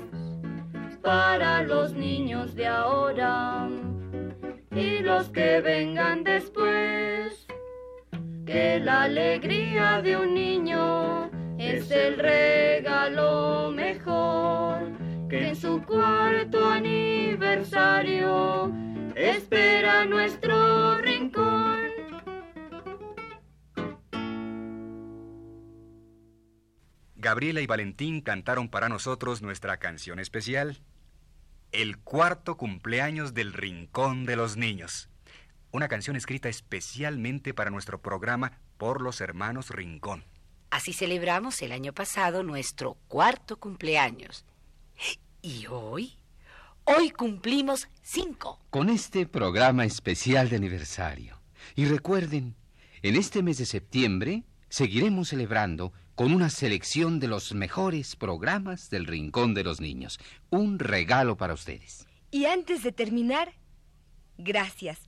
para 1.04 1.62
los 1.62 1.93
niños 1.93 2.56
de 2.56 2.66
ahora 2.66 3.70
y 4.72 4.99
los 4.99 5.30
que 5.30 5.62
vengan 5.62 6.24
después. 6.24 7.45
Que 8.45 8.80
la 8.80 9.04
alegría 9.04 10.01
de 10.01 10.18
un 10.18 10.34
niño 10.34 11.30
es 11.60 11.91
el 11.91 12.18
regalo 12.18 13.72
mejor 13.72 14.80
que 15.30 15.49
en 15.49 15.56
su 15.56 15.80
cuarto 15.84 16.68
aniversario 16.70 18.72
espera 19.16 20.06
nuestro 20.06 20.97
rincón. 20.97 21.82
Gabriela 27.24 27.61
y 27.61 27.67
Valentín 27.67 28.19
cantaron 28.19 28.67
para 28.67 28.89
nosotros 28.89 29.41
nuestra 29.41 29.78
canción 29.78 30.19
especial, 30.19 30.84
El 31.71 31.97
cuarto 31.97 32.57
cumpleaños 32.57 33.34
del 33.34 33.53
Rincón 33.53 34.26
de 34.26 34.36
los 34.36 34.57
Niños. 34.57 35.09
Una 35.71 35.88
canción 35.88 36.17
escrita 36.17 36.49
especialmente 36.49 37.53
para 37.53 37.69
nuestro 37.69 38.01
programa 38.01 38.59
por 38.78 39.01
los 39.01 39.21
hermanos 39.21 39.69
Rincón. 39.69 40.26
Así 40.69 40.91
celebramos 40.91 41.61
el 41.61 41.71
año 41.71 41.93
pasado 41.93 42.43
nuestro 42.43 42.95
cuarto 43.07 43.57
cumpleaños. 43.57 44.45
¿Y 45.41 45.65
hoy? 45.67 46.17
Hoy 46.84 47.11
cumplimos 47.11 47.88
cinco. 48.01 48.59
Con 48.69 48.89
este 48.89 49.26
programa 49.26 49.86
especial 49.86 50.49
de 50.49 50.57
aniversario. 50.57 51.39
Y 51.74 51.86
recuerden, 51.86 52.57
en 53.01 53.15
este 53.15 53.41
mes 53.41 53.59
de 53.59 53.65
septiembre 53.65 54.43
seguiremos 54.67 55.30
celebrando 55.30 55.93
con 56.16 56.34
una 56.34 56.49
selección 56.49 57.20
de 57.20 57.28
los 57.28 57.53
mejores 57.53 58.16
programas 58.16 58.89
del 58.89 59.07
Rincón 59.07 59.53
de 59.53 59.64
los 59.64 59.82
Niños. 59.82 60.20
Un 60.49 60.80
regalo 60.80 61.38
para 61.38 61.53
ustedes. 61.53 62.07
Y 62.30 62.45
antes 62.45 62.84
de 62.84 62.91
terminar, 62.91 63.53
gracias. 64.38 64.99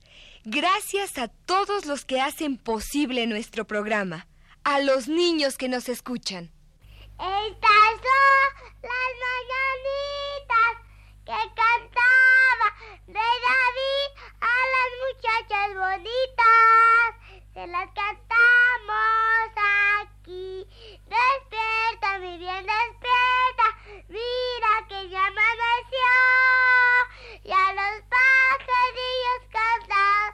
Gracias 0.44 1.18
a 1.18 1.28
todos 1.28 1.86
los 1.86 2.04
que 2.04 2.20
hacen 2.20 2.56
posible 2.56 3.26
nuestro 3.26 3.66
programa. 3.66 4.26
A 4.64 4.80
los 4.80 5.08
niños 5.08 5.58
que 5.58 5.68
nos 5.68 5.88
escuchan. 5.88 6.50
Estas 7.18 7.92
son 8.02 8.52
las 8.82 9.12
mañanitas 9.26 10.74
que 11.24 11.40
cantaba 11.54 12.68
de 13.06 13.26
David 13.48 14.08
a 14.40 14.56
las 14.74 14.90
muchachas 15.04 15.68
bonitas. 15.74 17.10
Se 17.54 17.66
las 17.68 17.88
cantamos 17.94 19.50
aquí. 20.00 20.66
Despierta, 21.16 22.18
mi 22.18 22.38
bien, 22.38 22.66
despierta. 22.66 23.66
Mira 24.08 24.72
que 24.88 25.08
ya 25.08 25.26
amaneció. 25.26 26.12
Y 27.44 27.50
a 27.52 27.72
los 27.78 28.02
pajarillos 28.14 29.42
cantan. 29.52 30.28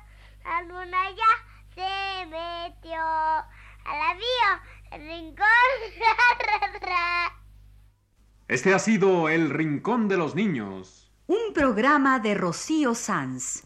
La 0.45 0.63
luna 0.63 1.11
ya 1.11 1.33
se 1.75 2.27
metió. 2.27 3.01
A 3.01 3.97
la 3.97 4.17
el 4.93 5.09
rincón. 5.09 5.47
Este 8.49 8.75
ha 8.75 8.79
sido 8.79 9.31
El 9.31 9.49
Rincón 9.49 10.09
de 10.09 10.19
los 10.19 10.35
Niños. 10.35 11.11
Un 11.27 11.55
programa 11.55 12.19
de 12.19 12.35
Rocío 12.35 12.95
Sanz. 12.95 13.65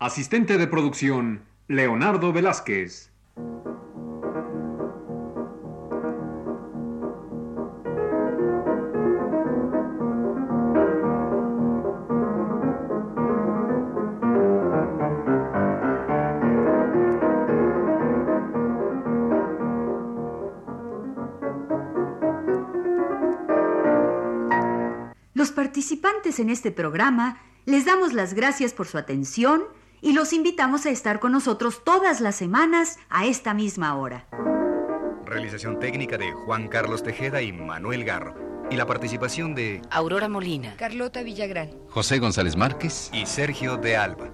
Asistente 0.00 0.58
de 0.58 0.66
producción, 0.66 1.44
Leonardo 1.66 2.30
Velázquez. 2.30 3.10
Los 25.32 25.50
participantes 25.50 26.38
en 26.40 26.50
este 26.50 26.70
programa 26.70 27.38
les 27.64 27.86
damos 27.86 28.12
las 28.12 28.34
gracias 28.34 28.74
por 28.74 28.86
su 28.86 28.98
atención 28.98 29.62
y 30.04 30.12
los 30.12 30.34
invitamos 30.34 30.84
a 30.84 30.90
estar 30.90 31.18
con 31.18 31.32
nosotros 31.32 31.82
todas 31.82 32.20
las 32.20 32.36
semanas 32.36 32.98
a 33.08 33.24
esta 33.24 33.54
misma 33.54 33.96
hora. 33.96 34.28
Realización 35.24 35.80
técnica 35.80 36.18
de 36.18 36.30
Juan 36.30 36.68
Carlos 36.68 37.02
Tejeda 37.02 37.40
y 37.40 37.52
Manuel 37.52 38.04
Garro. 38.04 38.34
Y 38.70 38.76
la 38.76 38.86
participación 38.86 39.54
de 39.54 39.80
Aurora 39.90 40.28
Molina, 40.28 40.74
Carlota 40.76 41.22
Villagrán, 41.22 41.70
José 41.88 42.18
González 42.18 42.56
Márquez 42.56 43.10
y 43.12 43.26
Sergio 43.26 43.76
de 43.76 43.96
Alba. 43.96 44.30